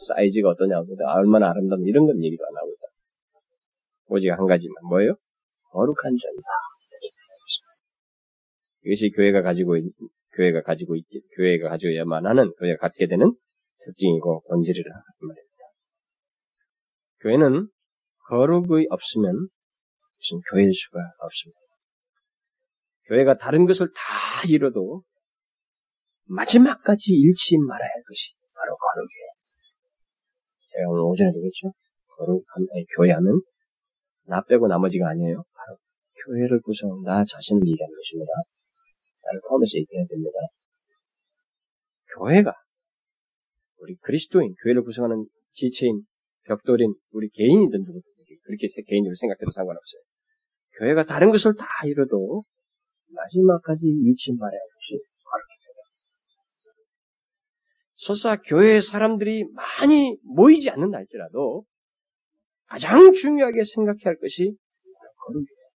사이즈가 0.09 0.51
어떠냐고, 0.51 0.95
얼마나 1.07 1.51
아름다운 1.51 1.87
이런 1.87 2.07
건 2.07 2.23
얘기도 2.23 2.45
안 2.47 2.57
하고 2.57 2.69
있다. 2.69 2.87
오직 4.09 4.31
한 4.31 4.47
가지만 4.47 4.75
뭐예요? 4.89 5.15
거룩한 5.73 5.95
전이다. 6.03 6.49
이것이 8.85 9.11
교회가 9.11 9.43
가지고 9.43 9.77
있, 9.77 9.85
교회가 10.35 10.63
가지고 10.63 10.97
있, 10.97 11.05
교회가 11.37 11.69
가지고야만 11.69 12.27
하는 12.27 12.53
교회가 12.59 12.89
갖게 12.89 13.07
되는 13.07 13.33
특징이고 13.85 14.43
본질이라 14.49 14.91
말입니다. 15.21 15.65
교회는 17.21 17.69
거룩이 18.31 18.87
없으면 18.91 19.35
무슨 19.35 20.41
교회일 20.53 20.73
수가 20.73 21.01
없습니다. 21.19 21.59
교회가 23.09 23.39
다른 23.39 23.67
것을 23.67 23.89
다 23.89 24.47
이뤄도 24.49 25.03
마지막까지 26.27 27.11
잃지 27.11 27.59
말아야 27.59 27.89
할 27.89 28.03
것이 28.07 28.31
바로 28.55 28.77
거룩이에요. 28.77 29.31
제가 30.71 30.91
오늘 30.91 31.03
오전에 31.03 31.31
얘기했죠? 31.35 31.73
거룩한, 32.17 32.69
아니, 32.73 32.85
교회하면 32.97 33.43
나 34.27 34.45
빼고 34.45 34.69
나머지가 34.69 35.09
아니에요. 35.09 35.43
바로 35.53 35.79
교회를 36.25 36.61
구성한 36.61 37.03
나 37.03 37.25
자신을 37.25 37.67
얘기하는 37.67 37.97
것입니다. 37.97 38.31
나를 39.25 39.41
포함해서 39.49 39.77
얘기해야 39.77 40.07
됩니다. 40.07 40.39
교회가 42.15 42.55
우리 43.79 43.97
그리스도인, 44.03 44.55
교회를 44.63 44.85
구성하는 44.85 45.27
지체인, 45.53 46.03
벽돌인, 46.45 46.95
우리 47.11 47.29
개인이든 47.31 47.81
누구든 47.81 48.10
그렇게 48.51 48.67
개인적으로 48.87 49.15
생각해도 49.15 49.51
상관없어요. 49.53 50.01
교회가 50.79 51.05
다른 51.07 51.31
것을 51.31 51.55
다 51.57 51.67
이뤄도 51.87 52.45
마지막까지 53.13 53.87
잃지 53.87 54.33
말아야 54.39 54.59
할 54.59 54.69
것이 54.75 54.99
바로 55.25 55.43
설사 57.97 58.37
교회의 58.37 58.81
사람들이 58.81 59.45
많이 59.53 60.17
모이지 60.23 60.71
않는 60.71 60.91
날지라도 60.91 61.65
가장 62.67 63.13
중요하게 63.13 63.63
생각해야 63.65 64.01
할 64.05 64.19
것이 64.19 64.57
거룩이에요. 65.27 65.69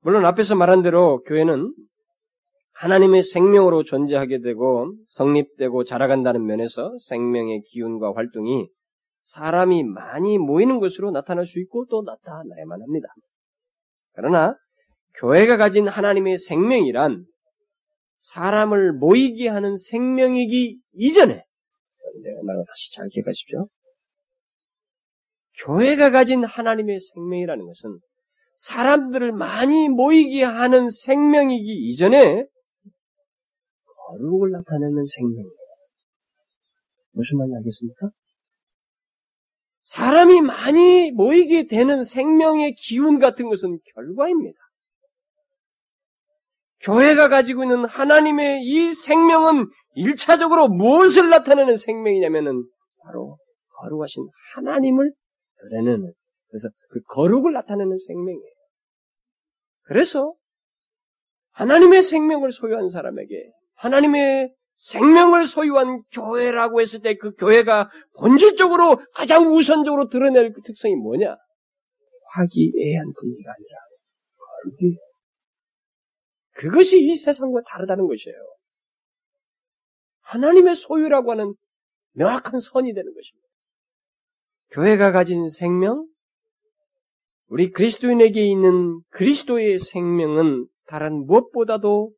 물론 0.00 0.26
앞에서 0.26 0.56
말한 0.56 0.82
대로 0.82 1.22
교회는 1.22 1.72
하나님의 2.72 3.22
생명으로 3.22 3.84
존재하게 3.84 4.40
되고 4.40 4.92
성립되고 5.08 5.84
자라간다는 5.84 6.46
면에서 6.46 6.96
생명의 6.98 7.62
기운과 7.70 8.14
활동이 8.16 8.68
사람이 9.30 9.84
많이 9.84 10.38
모이는 10.38 10.80
것으로 10.80 11.12
나타날 11.12 11.46
수 11.46 11.60
있고 11.60 11.86
또 11.86 12.02
나타나야만 12.02 12.82
합니다. 12.82 13.08
그러나 14.12 14.56
교회가 15.14 15.56
가진 15.56 15.86
하나님의 15.86 16.36
생명이란 16.36 17.24
사람을 18.18 18.92
모이게 18.94 19.48
하는 19.48 19.76
생명이기 19.76 20.80
이전에 20.94 21.32
내가 21.32 22.42
말을 22.42 22.64
다시 22.66 22.94
잘 22.94 23.08
기억하십시오. 23.08 23.68
교회가 25.64 26.10
가진 26.10 26.44
하나님의 26.44 26.98
생명이라는 26.98 27.64
것은 27.64 27.98
사람들을 28.56 29.30
많이 29.32 29.88
모이게 29.88 30.42
하는 30.42 30.88
생명이기 30.88 31.88
이전에 31.88 32.46
거룩을 34.08 34.50
나타내는 34.50 35.04
생명이에요. 35.04 35.60
무슨 37.12 37.38
말인지 37.38 37.56
알겠습니까? 37.58 38.10
사람이 39.90 40.40
많이 40.42 41.10
모이게 41.10 41.66
되는 41.66 42.04
생명의 42.04 42.74
기운 42.74 43.18
같은 43.18 43.48
것은 43.48 43.80
결과입니다. 43.92 44.56
교회가 46.82 47.28
가지고 47.28 47.64
있는 47.64 47.84
하나님의 47.86 48.62
이 48.62 48.94
생명은 48.94 49.66
일차적으로 49.96 50.68
무엇을 50.68 51.28
나타내는 51.28 51.76
생명이냐면은 51.76 52.64
바로 53.02 53.36
거룩하신 53.80 54.28
하나님을 54.54 55.12
드러내는 55.58 56.12
그래서 56.50 56.68
그 56.90 57.00
거룩을 57.08 57.52
나타내는 57.52 57.98
생명이에요. 57.98 58.54
그래서 59.82 60.34
하나님의 61.50 62.02
생명을 62.02 62.52
소유한 62.52 62.88
사람에게 62.88 63.50
하나님의 63.74 64.54
생명을 64.80 65.46
소유한 65.46 66.02
교회라고 66.10 66.80
했을 66.80 67.02
때 67.02 67.14
그 67.16 67.34
교회가 67.34 67.90
본질적으로 68.18 69.02
가장 69.14 69.54
우선적으로 69.54 70.08
드러낼 70.08 70.52
그 70.52 70.62
특성이 70.62 70.94
뭐냐? 70.94 71.36
화기애애한 72.32 73.12
분위기가 73.12 73.52
아니라 73.52 73.78
거룩이 74.38 74.96
그것이 76.52 77.04
이 77.04 77.16
세상과 77.16 77.60
다르다는 77.66 78.06
것이에요. 78.06 78.36
하나님의 80.22 80.74
소유라고 80.74 81.32
하는 81.32 81.54
명확한 82.12 82.60
선이 82.60 82.94
되는 82.94 83.12
것입니다. 83.12 83.48
교회가 84.70 85.10
가진 85.10 85.48
생명, 85.50 86.06
우리 87.48 87.70
그리스도인에게 87.70 88.44
있는 88.46 89.00
그리스도의 89.10 89.78
생명은 89.78 90.68
다른 90.86 91.26
무엇보다도 91.26 92.12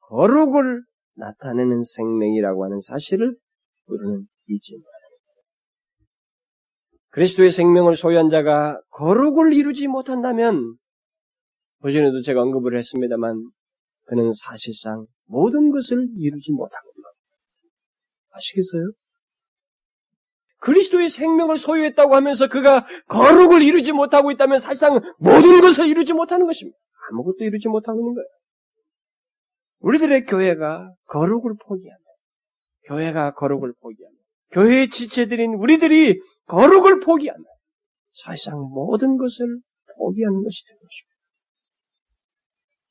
거룩을 0.00 0.82
나타내는 1.16 1.82
생명이라고 1.84 2.64
하는 2.64 2.80
사실을 2.80 3.36
우리는 3.86 4.26
잊지 4.48 4.76
말아야 4.76 5.04
합니다. 5.04 5.24
그리스도의 7.10 7.50
생명을 7.50 7.96
소유한 7.96 8.30
자가 8.30 8.80
거룩을 8.90 9.52
이루지 9.52 9.86
못한다면 9.88 10.76
버전에도 11.80 12.22
제가 12.22 12.42
언급을 12.42 12.78
했습니다만 12.78 13.42
그는 14.06 14.32
사실상 14.32 15.06
모든 15.26 15.70
것을 15.70 16.08
이루지 16.18 16.52
못합니다. 16.52 17.08
아시겠어요? 18.30 18.92
그리스도의 20.58 21.10
생명을 21.10 21.58
소유했다고 21.58 22.14
하면서 22.14 22.48
그가 22.48 22.86
거룩을 23.08 23.62
이루지 23.62 23.92
못하고 23.92 24.30
있다면 24.30 24.58
사실상 24.58 25.00
모든 25.18 25.60
것을 25.60 25.88
이루지 25.88 26.14
못하는 26.14 26.46
것입니다. 26.46 26.78
아무것도 27.10 27.44
이루지 27.44 27.68
못하고 27.68 28.00
있는 28.00 28.14
거예요. 28.14 28.26
우리들의 29.84 30.24
교회가 30.24 30.94
거룩을 31.08 31.54
포기하면, 31.60 32.00
교회가 32.86 33.34
거룩을 33.34 33.74
포기하면, 33.80 34.16
교회의 34.52 34.88
지체들인 34.88 35.54
우리들이 35.54 36.20
거룩을 36.46 37.00
포기하면, 37.00 37.44
사실상 38.10 38.60
모든 38.60 39.18
것을 39.18 39.60
포기하는 39.98 40.42
것이 40.42 40.64
되는 40.66 40.80
것입니다. 40.80 41.14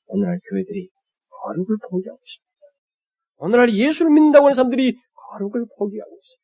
오늘날 0.06 0.40
교회들이 0.50 0.90
거룩을 1.30 1.78
포기하고 1.90 2.20
있습니다. 2.22 2.54
오늘날 3.38 3.74
예수를 3.74 4.12
믿는다고 4.12 4.46
하는 4.46 4.54
사람들이 4.54 4.94
거룩을 4.94 5.66
포기하고 5.78 6.12
있어요. 6.12 6.44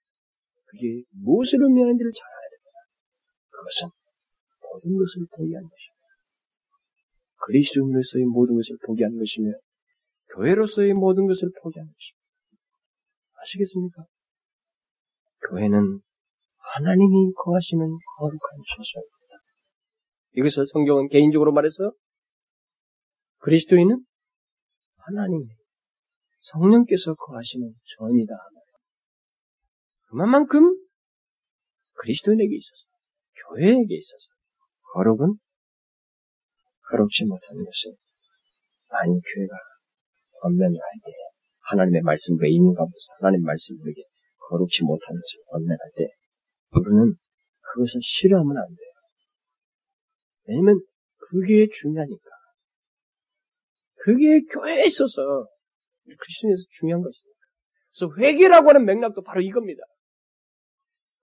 그게 0.65 1.03
무엇을 1.23 1.61
의미하는지를 1.61 2.11
잘 2.11 2.25
알아야 2.25 2.49
됩니다. 2.49 2.79
그것은 3.49 3.89
모든 4.65 4.97
것을 4.97 5.27
포기한 5.29 5.61
것입니다. 5.61 6.05
그리스도인으로서의 7.45 8.25
모든 8.25 8.55
것을 8.55 8.77
포기한 8.85 9.17
것이며 9.17 9.53
교회로서의 10.35 10.93
모든 10.93 11.27
것을 11.27 11.49
포기한 11.61 11.87
것입니다. 11.87 12.19
아시겠습니까? 13.41 14.03
교회는 15.49 16.01
하나님이 16.57 17.33
거하시는 17.33 17.79
거룩한 18.17 18.63
처소입니다. 18.75 19.19
이것을 20.33 20.67
성경은 20.67 21.07
개인적으로 21.09 21.51
말해서 21.51 21.91
그리스도인은 23.39 24.05
하나님, 24.97 25.47
성령께서 26.39 27.15
거하시는 27.15 27.73
전이다. 27.97 28.33
그만큼 30.09 30.75
그리스도인에게 31.93 32.55
있어서, 32.55 32.87
교회에게 33.47 33.95
있어서 33.95 34.27
거룩은 34.93 35.39
거룩지 36.89 37.25
못하는 37.25 37.63
것은 37.63 37.95
만일 38.89 39.19
교회가 39.21 39.68
권면을 40.41 40.75
할 40.75 40.89
때, 41.05 41.11
하나님의 41.71 42.01
말씀과 42.01 42.47
있는 42.47 42.73
가운데서 42.73 43.13
하나님의 43.19 43.45
말씀을 43.45 43.81
우리에게 43.81 44.03
거룩지 44.49 44.83
못하는 44.83 45.21
것을 45.21 45.39
권면할 45.51 45.79
때, 45.95 46.07
우리는 46.71 47.15
그것을 47.61 47.99
싫어하면 48.01 48.57
안 48.57 48.67
돼요. 48.67 48.89
왜냐면 50.47 50.81
그게 51.17 51.67
중요하니까. 51.71 52.29
그게 54.01 54.41
교회에 54.41 54.85
있어서 54.85 55.47
그리스도인에서 56.03 56.63
중요한 56.79 57.03
것입니다. 57.03 57.39
그래서 57.91 58.15
회개라고 58.17 58.69
하는 58.69 58.85
맥락도 58.85 59.21
바로 59.21 59.41
이겁니다. 59.41 59.83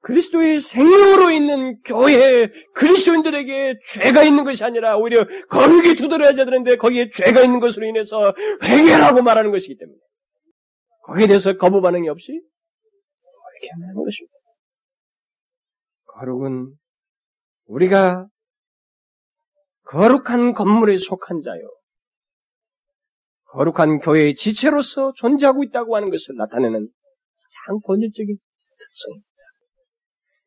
그리스도의 0.07 0.61
생명으로 0.61 1.33
있는 1.33 1.83
교회, 1.83 2.49
그리스도인들에게 2.75 3.81
죄가 3.89 4.23
있는 4.23 4.45
것이 4.45 4.63
아니라 4.63 4.97
오히려 4.97 5.27
거룩이 5.49 5.97
두드려야 5.97 6.33
되는데 6.33 6.77
거기에 6.77 7.11
죄가 7.11 7.41
있는 7.41 7.59
것으로 7.59 7.87
인해서 7.87 8.33
회개라고 8.63 9.23
말하는 9.23 9.51
것이기 9.51 9.77
때문에 9.77 9.99
거기에 11.03 11.27
대해서 11.27 11.57
거부 11.57 11.81
반응이 11.81 12.09
없이 12.09 12.31
이렇게 12.31 13.69
하는 13.73 13.95
것입니다. 13.97 14.35
거룩은 16.05 16.73
우리가 17.67 18.29
거룩한 19.87 20.53
건물에 20.53 20.99
속한 20.99 21.43
자요. 21.43 21.63
거룩한 23.47 23.99
교회의 23.99 24.37
지체로서 24.37 25.13
존재하고 25.17 25.65
있다고 25.65 25.97
하는 25.97 26.11
것을 26.11 26.37
나타내는 26.37 26.79
가장 26.79 27.81
본질적인 27.85 28.37
특성입니다. 28.79 29.36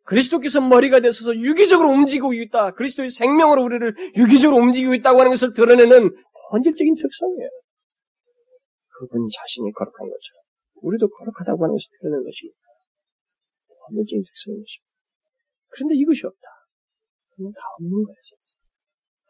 그리스도께서 0.09 0.59
머리가 0.59 1.01
되어서 1.01 1.35
유기적으로 1.35 1.89
움직이고 1.89 2.33
있다. 2.33 2.71
그리스도의 2.73 3.11
생명으로 3.11 3.63
우리를 3.63 4.17
유기적으로 4.17 4.57
움직이고 4.57 4.95
있다고 4.95 5.19
하는 5.19 5.29
것을 5.29 5.53
드러내는 5.53 6.09
본질적인 6.49 6.95
특성이에요. 6.95 7.49
그분 8.97 9.29
자신이 9.29 9.71
거룩한 9.71 10.09
것처럼 10.09 10.37
우리도 10.81 11.09
거룩하다고 11.09 11.63
하는 11.63 11.75
것을 11.77 11.85
드러내는 12.01 12.25
것입니다. 12.25 12.57
본질적인 13.85 14.23
특성인 14.25 14.57
것입니다. 14.65 14.89
그런데 15.69 15.93
이것이 15.95 16.25
없다. 16.25 16.45
그건 17.37 17.53
다 17.53 17.61
없는 17.77 17.93
거예요. 17.93 18.17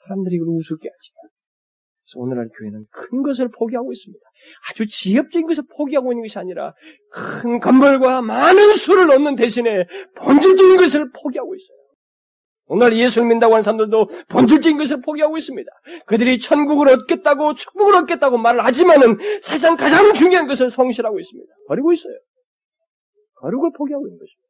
사람들이 0.07 0.35
이걸 0.39 0.47
우습게 0.47 0.87
그래서 0.87 1.38
오늘날 2.17 2.49
교회는 2.57 2.85
큰 2.91 3.23
것을 3.23 3.49
포기하고 3.49 3.91
있습니다. 3.91 4.23
아주 4.69 4.87
지엽적인 4.87 5.47
것을 5.47 5.63
포기하고 5.75 6.11
있는 6.11 6.23
것이 6.23 6.39
아니라 6.39 6.73
큰 7.11 7.59
건물과 7.59 8.21
많은 8.21 8.75
수를 8.75 9.09
얻는 9.11 9.35
대신에 9.35 9.85
본질적인 10.15 10.77
것을 10.77 11.11
포기하고 11.11 11.55
있어요. 11.55 11.77
오늘 12.71 12.95
예수를 12.95 13.27
믿는다고 13.27 13.55
하는 13.55 13.63
사람들도 13.63 14.09
본질적인 14.29 14.77
것을 14.77 15.01
포기하고 15.01 15.37
있습니다. 15.37 15.69
그들이 16.05 16.39
천국을 16.39 16.87
얻겠다고 16.89 17.55
천국을 17.55 17.95
얻겠다고 17.95 18.37
말을 18.37 18.63
하지만은 18.63 19.17
사실상 19.41 19.75
가장 19.75 20.13
중요한 20.13 20.47
것을 20.47 20.69
성실하고 20.69 21.19
있습니다. 21.19 21.51
버리고 21.67 21.91
있어요. 21.91 22.13
거룩을 23.37 23.71
포기하고 23.75 24.05
있는 24.05 24.19
것입니다. 24.19 24.48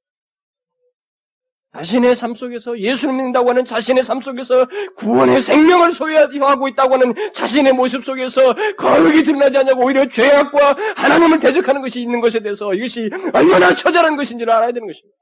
자신의 1.74 2.16
삶 2.16 2.34
속에서 2.34 2.80
예수를 2.80 3.14
믿는다고 3.14 3.50
하는 3.50 3.64
자신의 3.64 4.04
삶 4.04 4.22
속에서 4.22 4.66
구원의 4.98 5.42
생명을 5.42 5.92
소유하고 5.92 6.68
있다고 6.68 6.96
하는 6.96 7.14
자신의 7.34 7.74
모습 7.74 8.04
속에서 8.04 8.56
거룩이 8.76 9.24
드러나지 9.24 9.58
않냐고 9.60 9.86
오히려 9.86 10.08
죄악과 10.08 10.76
하나님을 10.96 11.40
대적하는 11.40 11.82
것이 11.82 12.02
있는 12.02 12.22
것에 12.22 12.40
대해서 12.40 12.74
이것이 12.74 13.10
얼마나 13.34 13.76
처절한 13.76 14.16
것인지를 14.16 14.52
알아야 14.52 14.72
되는 14.72 14.88
것입니다. 14.88 15.16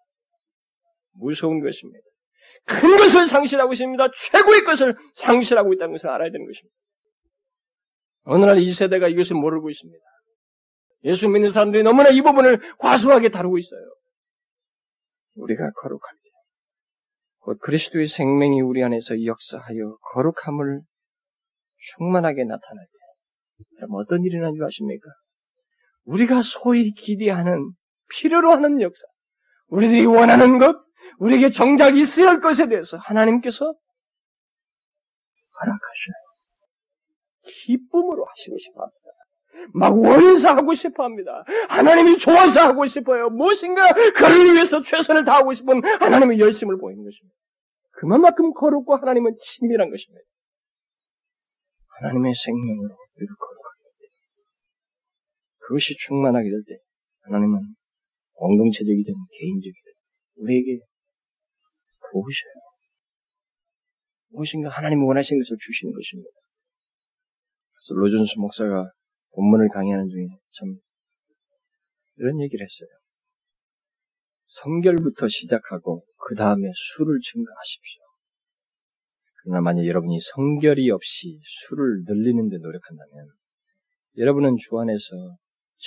무서운 1.15 1.61
것입니다. 1.61 1.99
큰 2.65 2.97
것을 2.97 3.27
상실하고 3.27 3.73
있습니다. 3.73 4.07
최고의 4.15 4.63
것을 4.63 4.95
상실하고 5.15 5.73
있다는 5.73 5.93
것을 5.93 6.09
알아야 6.09 6.31
되는 6.31 6.45
것입니다. 6.45 6.75
오늘날 8.23 8.59
이 8.59 8.73
세대가 8.73 9.09
이것을 9.09 9.35
모르고 9.35 9.69
있습니다. 9.69 9.99
예수 11.03 11.27
믿는 11.29 11.51
사람들이 11.51 11.83
너무나 11.83 12.09
이 12.09 12.21
부분을 12.21 12.59
과소하게 12.77 13.29
다루고 13.29 13.57
있어요. 13.57 13.81
우리가 15.35 15.71
거룩할 15.81 16.17
곧 17.47 17.57
그리스도의 17.61 18.07
생명이 18.07 18.59
우리 18.59 18.83
안에서 18.83 19.23
역사하여 19.23 19.95
거룩함을 20.11 20.81
충만하게 21.77 22.43
때, 22.83 23.65
그럼 23.77 23.91
어떤 23.93 24.25
일이 24.25 24.37
나는 24.37 24.55
줄 24.55 24.65
아십니까? 24.65 25.07
우리가 26.03 26.41
소위 26.41 26.91
기대하는, 26.91 27.71
필요로 28.09 28.51
하는 28.51 28.81
역사, 28.81 29.01
우리들이 29.67 30.05
원하는 30.07 30.57
것, 30.57 30.75
우리에게 31.19 31.51
정작 31.51 31.97
있어야 31.97 32.27
할 32.27 32.41
것에 32.41 32.67
대해서 32.67 32.97
하나님께서 32.97 33.63
허락하셔요. 35.61 36.15
기쁨으로 37.63 38.25
하시고 38.25 38.57
싶어 38.57 38.81
합니다. 38.81 39.06
막 39.73 39.97
원사하고 39.97 40.73
싶어 40.73 41.03
합니다. 41.03 41.43
하나님이 41.69 42.17
좋아서 42.17 42.61
하고 42.61 42.85
싶어요. 42.85 43.29
무엇인가 43.29 43.93
그를 43.93 44.53
위해서 44.53 44.81
최선을 44.81 45.25
다하고 45.25 45.53
싶은 45.53 45.83
하나님의 45.83 46.39
열심을 46.39 46.77
보이는 46.77 47.03
것입니다. 47.03 47.35
그만큼 47.93 48.53
거룩고 48.53 48.95
하나님은 48.95 49.35
친밀한 49.39 49.89
것입니다. 49.89 50.23
하나님의 51.99 52.33
생명으로 52.33 52.95
우리를 53.15 53.35
거룩하게 53.35 53.81
될 53.83 53.91
때, 53.99 54.05
그것이 55.59 55.95
충만하게 55.97 56.47
될 56.49 56.63
때, 56.67 56.77
하나님은 57.21 57.59
공동체적이든 58.33 59.13
개인적이든 59.39 59.91
우리에게 60.35 60.79
부으셔요. 62.11 62.53
무엇인가 64.29 64.69
하나님이 64.69 65.03
원하신 65.03 65.39
것을 65.39 65.57
주시는 65.59 65.93
것입니다. 65.93 66.29
그래서 67.73 67.99
로존스 67.99 68.37
목사가 68.37 68.91
본문을 69.37 69.69
강의하는 69.69 70.09
중에 70.09 70.27
참 70.59 70.75
이런 72.17 72.41
얘기를 72.41 72.65
했어요. 72.65 72.89
성결부터 74.43 75.27
시작하고 75.27 76.03
그 76.27 76.35
다음에 76.35 76.67
술을 76.73 77.19
증가하십시오. 77.21 78.01
그러나 79.43 79.61
만약 79.61 79.85
여러분이 79.85 80.17
성결이 80.19 80.89
없이 80.89 81.39
술을 81.69 82.03
늘리는 82.07 82.49
데 82.49 82.57
노력한다면 82.57 83.27
여러분은 84.17 84.57
주 84.57 84.79
안에서 84.79 85.37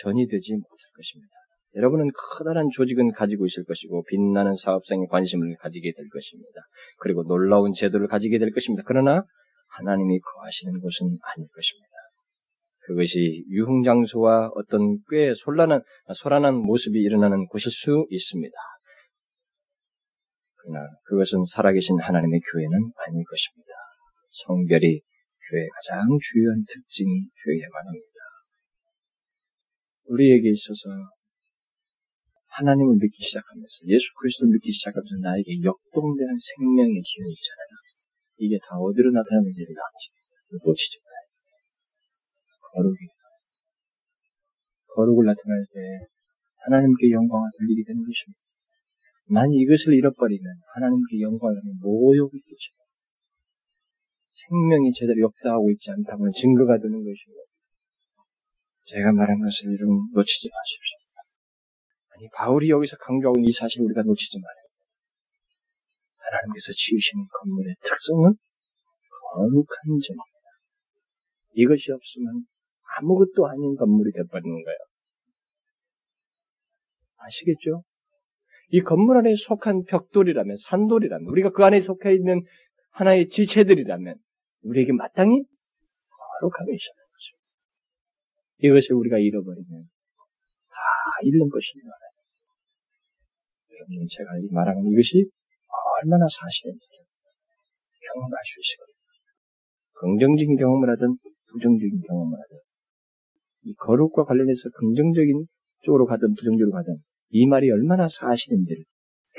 전이 0.03 0.29
되지 0.29 0.55
못할 0.55 0.79
것입니다. 0.97 1.35
여러분은 1.75 2.11
커다란 2.39 2.69
조직은 2.71 3.13
가지고 3.13 3.47
있을 3.47 3.65
것이고 3.65 4.05
빛나는 4.05 4.55
사업상에 4.55 5.07
관심을 5.07 5.57
가지게 5.57 5.93
될 5.93 6.09
것입니다. 6.09 6.61
그리고 6.99 7.25
놀라운 7.25 7.73
제도를 7.73 8.07
가지게 8.07 8.39
될 8.39 8.53
것입니다. 8.53 8.85
그러나 8.87 9.25
하나님이 9.77 10.21
거하시는 10.21 10.81
곳은 10.81 11.19
아닐 11.23 11.49
것입니다. 11.49 11.90
그것이 12.91 13.45
유흥장소와 13.51 14.51
어떤 14.57 14.99
꽤 15.11 15.33
소란한, 15.37 15.83
소란한 16.17 16.57
모습이 16.57 16.99
일어나는 16.99 17.47
곳일 17.47 17.71
수 17.71 18.07
있습니다. 18.11 18.53
그러나 20.57 20.89
그것은 21.05 21.45
살아계신 21.45 22.01
하나님의 22.01 22.41
교회는 22.41 22.75
아닐 22.75 23.25
것입니다. 23.31 23.73
성별이 24.43 24.83
교회의 24.83 25.69
가장 25.71 26.19
주요한 26.19 26.65
특징이 26.67 27.31
교회에만 27.45 27.87
합니다. 27.87 28.19
우리에게 30.11 30.51
있어서 30.51 30.91
하나님을 32.49 32.99
믿기 32.99 33.23
시작하면서 33.23 33.87
예수 33.87 34.11
그리스도를 34.19 34.51
믿기 34.55 34.73
시작하면서 34.73 35.15
나에게 35.23 35.63
역동되는 35.63 36.39
생명의 36.59 36.99
기운이 37.07 37.31
있잖아요. 37.39 37.71
이게 38.39 38.59
다 38.67 38.75
어디로 38.83 39.15
아십니다. 39.15 40.27
놓치지 40.67 40.99
말아요. 40.99 41.10
거룩이 42.73 42.99
거룩을 44.95 45.25
나타낼 45.27 45.67
때 45.73 46.07
하나님께 46.67 47.11
영광을 47.11 47.51
돌리게 47.59 47.85
되는 47.87 48.03
것입니다. 48.03 48.41
만약 49.31 49.55
이것을 49.55 49.95
잃어버리면 49.95 50.45
하나님께 50.75 51.21
영광을 51.21 51.57
하면 51.57 51.79
모욕이 51.81 52.33
되죠. 52.33 52.67
생명이 54.33 54.93
제대로 54.93 55.21
역사하고 55.21 55.71
있지 55.71 55.91
않다면 55.91 56.33
증거가 56.33 56.79
되는 56.79 56.99
것이고 56.99 57.35
제가 58.91 59.13
말한 59.13 59.39
것을 59.39 59.71
여러분 59.71 60.11
놓치지 60.13 60.51
마십시오. 60.51 60.99
아니, 62.17 62.29
바울이 62.35 62.69
여기서 62.69 62.97
강조하고 62.97 63.39
이 63.41 63.53
사실 63.53 63.83
우리가 63.83 64.03
놓치지 64.03 64.39
말아야 64.41 64.63
돼. 64.67 64.69
하나님께서 66.19 66.73
지으신 66.75 67.25
건물의 67.31 67.77
특성은 67.81 68.35
거룩한 69.31 69.79
점입니다. 69.87 70.49
이것이 71.55 71.93
없으면 71.93 72.45
아무것도 73.01 73.47
아닌 73.47 73.77
건물이 73.77 74.13
되어버리는 74.13 74.63
거예요. 74.63 74.79
아시겠죠? 77.17 77.83
이 78.73 78.81
건물 78.81 79.19
안에 79.19 79.35
속한 79.35 79.85
벽돌이라면, 79.85 80.57
산돌이라면, 80.57 81.29
우리가 81.29 81.51
그 81.51 81.65
안에 81.65 81.81
속해 81.81 82.15
있는 82.15 82.43
하나의 82.93 83.29
지체들이라면, 83.29 84.15
우리에게 84.63 84.93
마땅히 84.93 85.43
거룩하게 86.41 86.73
있어야 86.73 86.95
거죠. 87.11 87.29
이것을 88.59 88.95
우리가 88.95 89.19
잃어버리면, 89.19 89.67
다 89.67 90.77
잃는 91.23 91.49
것입니다. 91.49 91.91
여러분, 93.73 94.07
제가 94.09 94.39
이 94.39 94.49
말하는 94.53 94.87
이것이 94.93 95.29
얼마나 96.03 96.27
사실인지를 96.29 96.99
경험할 98.07 98.39
수 98.45 98.61
있을 98.61 98.77
겁니다. 98.79 99.01
긍정적인 100.01 100.57
경험을 100.57 100.91
하든, 100.91 101.17
부정적인 101.51 102.03
경험을 102.07 102.39
하든, 102.39 102.59
이 103.63 103.75
거룩과 103.75 104.25
관련해서 104.25 104.71
긍정적인 104.71 105.47
쪽으로 105.83 106.07
가든 106.07 106.35
부정적으로 106.35 106.73
가든 106.73 106.97
이 107.31 107.47
말이 107.47 107.71
얼마나 107.71 108.09
사실인지를 108.09 108.85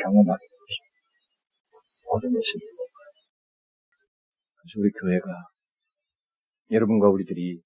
경험하게 0.04 0.42
되죠. 0.42 1.82
모든 2.06 2.34
것을 2.34 2.60
그래서 4.62 4.80
우리 4.80 4.92
교회가 4.92 5.28
여러분과 6.72 7.10
우리들이 7.10 7.62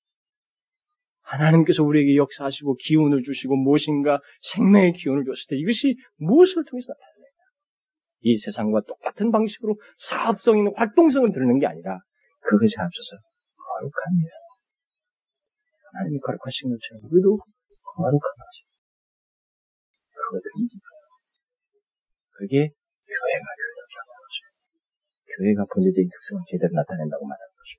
하나님께서 1.22 1.84
우리에게 1.84 2.16
역사하시고 2.16 2.76
기운을 2.76 3.24
주시고 3.24 3.56
무엇인가 3.56 4.22
생명의 4.42 4.94
기운을 4.94 5.24
줬을 5.24 5.48
때 5.50 5.58
이것이 5.58 5.98
무엇을 6.18 6.64
통해서 6.66 6.94
나타나느냐. 6.94 7.26
이 8.22 8.38
세상과 8.38 8.82
똑같은 8.88 9.32
방식으로 9.32 9.76
사업성 9.98 10.58
있는 10.58 10.74
활동성을 10.76 11.32
드러내는 11.32 11.60
게 11.60 11.68
아니라 11.68 12.00
그것에 12.42 12.74
앞서서 12.78 13.18
거룩합니다. 13.58 14.45
하나님이 15.96 16.20
거룩하신 16.20 16.70
것처럼 16.70 17.08
우리도 17.08 17.40
거룩한 17.40 18.20
것입니다. 18.20 18.76
그거든요. 20.12 20.68
그게 22.36 22.56
교회가 22.68 23.46
교회라는 23.56 24.12
거죠. 24.20 24.36
교회가 25.38 25.66
본질적인 25.74 26.10
특성을 26.12 26.44
제대로 26.52 26.74
나타낸다고 26.76 27.26
말하는 27.26 27.52
거죠. 27.56 27.74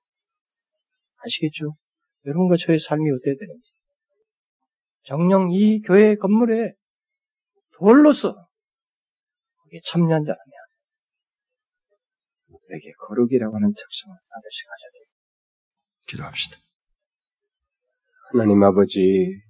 아시겠죠? 1.24 1.76
여러분과 2.24 2.56
저의 2.56 2.78
삶이 2.78 3.04
어때야 3.10 3.34
되는지. 3.38 3.70
정령 5.04 5.52
이 5.52 5.82
교회 5.82 6.16
건물에 6.16 6.72
돌로서 7.78 8.32
거기에 9.58 9.80
참여한 9.84 10.24
자라면 10.24 10.52
우리에게 12.48 12.92
거룩이라고 12.92 13.54
하는 13.54 13.72
특성을 13.72 14.16
반드시 14.28 14.64
가져야 14.64 14.90
됩니다. 14.92 15.12
기도합시다. 16.06 16.65
하나님 18.32 18.60
아버지, 18.64 19.40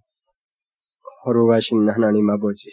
거룩하신 1.24 1.89
하나님 1.89 2.29
아버지, 2.29 2.68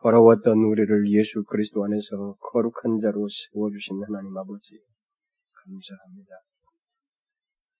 더러웠던 0.00 0.56
우리를 0.56 1.12
예수 1.12 1.44
그리스도 1.44 1.84
안에서 1.84 2.34
거룩한 2.40 3.00
자로 3.02 3.28
세워주신 3.28 4.02
하나님 4.04 4.34
아버지, 4.38 4.80
감사합니다. 5.52 6.30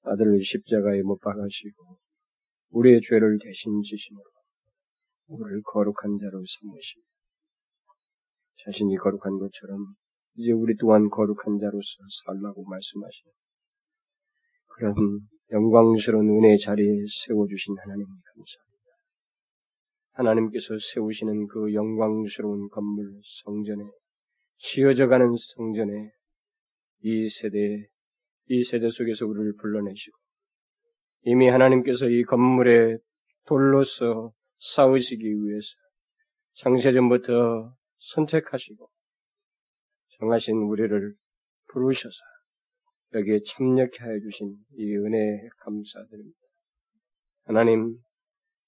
아들을 0.03 0.43
십자가에 0.43 1.01
못 1.01 1.19
박으시고, 1.21 1.97
우리의 2.73 3.01
죄를 3.01 3.39
대신 3.43 3.81
지심으로, 3.81 4.27
우리를 5.29 5.63
거룩한 5.63 6.19
자로 6.21 6.45
삼으시고, 6.45 7.03
자신이 8.63 8.95
거룩한 8.99 9.39
것처럼, 9.39 9.87
이제 10.35 10.53
우리 10.53 10.77
또한 10.77 11.09
거룩한 11.09 11.59
자로서 11.59 11.97
살라고 12.27 12.63
말씀하시는 12.65 13.33
그런 14.67 14.95
영광스러운 15.53 16.29
은혜의 16.29 16.59
자리에 16.59 17.05
세워주신 17.25 17.77
하나님 17.79 18.05
감사합니다. 18.05 18.67
하나님께서 20.13 20.77
세우시는 20.79 21.47
그 21.47 21.73
영광스러운 21.73 22.69
건물 22.69 23.21
성전에 23.43 23.85
지어져가는 24.59 25.29
성전에 25.37 26.11
이 27.03 27.29
세대 27.29 27.87
이 28.49 28.65
세대 28.65 28.89
속에서 28.91 29.27
우리를 29.27 29.55
불러내시고 29.61 30.17
이미 31.23 31.49
하나님께서 31.49 32.09
이 32.09 32.23
건물에 32.25 32.99
돌로서 33.47 34.33
싸우시기 34.59 35.25
위해서 35.25 35.69
장세전부터 36.55 37.77
선택하시고 37.99 38.89
정하신 40.19 40.57
우리를 40.57 41.15
부르셔서 41.69 42.17
여기에 43.15 43.41
참여케 43.47 44.05
해주신 44.05 44.57
이 44.79 44.97
은혜에 44.97 45.49
감사드립니다. 45.61 46.39
하나님, 47.45 47.97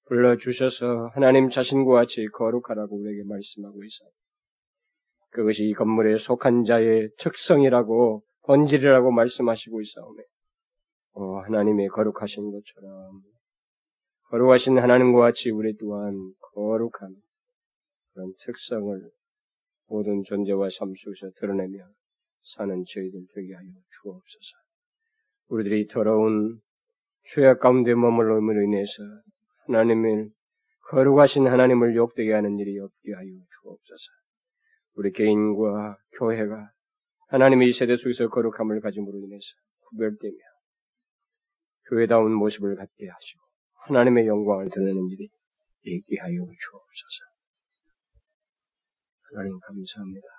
불러주셔서 0.07 1.11
하나님 1.13 1.49
자신과 1.49 1.93
같이 1.93 2.25
거룩하라고 2.27 2.97
우리에게 2.97 3.23
말씀하고 3.27 3.83
있어 3.83 4.05
그것이 5.31 5.65
이 5.65 5.73
건물에 5.73 6.17
속한 6.17 6.63
자의 6.63 7.09
특성이라고, 7.19 8.23
본질이라고 8.45 9.11
말씀하시고 9.11 9.81
있사오매. 9.81 10.23
오, 11.13 11.37
하나님의 11.41 11.89
거룩하신 11.89 12.51
것처럼, 12.51 13.21
거룩하신 14.29 14.79
하나님과 14.79 15.19
같이 15.19 15.51
우리 15.51 15.77
또한 15.77 16.15
거룩한 16.53 17.15
그런 18.13 18.33
특성을 18.39 19.11
모든 19.87 20.23
존재와 20.23 20.69
삶 20.71 20.93
속에서 20.95 21.31
드러내며 21.39 21.77
사는 22.41 22.83
저희들 22.87 23.27
되게 23.33 23.53
하여 23.53 23.67
주옵소서. 24.01 24.57
우리들이 25.49 25.87
더러운 25.87 26.59
죄악 27.33 27.59
가운데 27.59 27.93
머물러음으로 27.93 28.63
인해서 28.63 29.03
하나님을 29.67 30.29
거룩하신 30.89 31.47
하나님을 31.47 31.95
욕되게 31.95 32.33
하는 32.33 32.57
일이 32.57 32.79
없게 32.79 33.13
하여 33.13 33.27
주옵소서. 33.61 34.11
우리 34.95 35.11
개인과 35.11 35.97
교회가 36.17 36.71
하나님의 37.27 37.69
이 37.69 37.71
세대 37.71 37.95
속에서 37.95 38.27
거룩함을 38.29 38.81
가짐으로 38.81 39.19
인해서 39.19 39.45
구별되며 39.89 40.37
교회다운 41.89 42.33
모습을 42.33 42.75
갖게 42.75 43.07
하시고 43.07 43.41
하나님의 43.85 44.27
영광을 44.27 44.69
드러내는 44.69 45.09
일이 45.09 45.29
있게 45.83 46.17
하여 46.19 46.33
주옵소서. 46.33 47.29
하나님 49.31 49.59
감사합니다. 49.59 50.38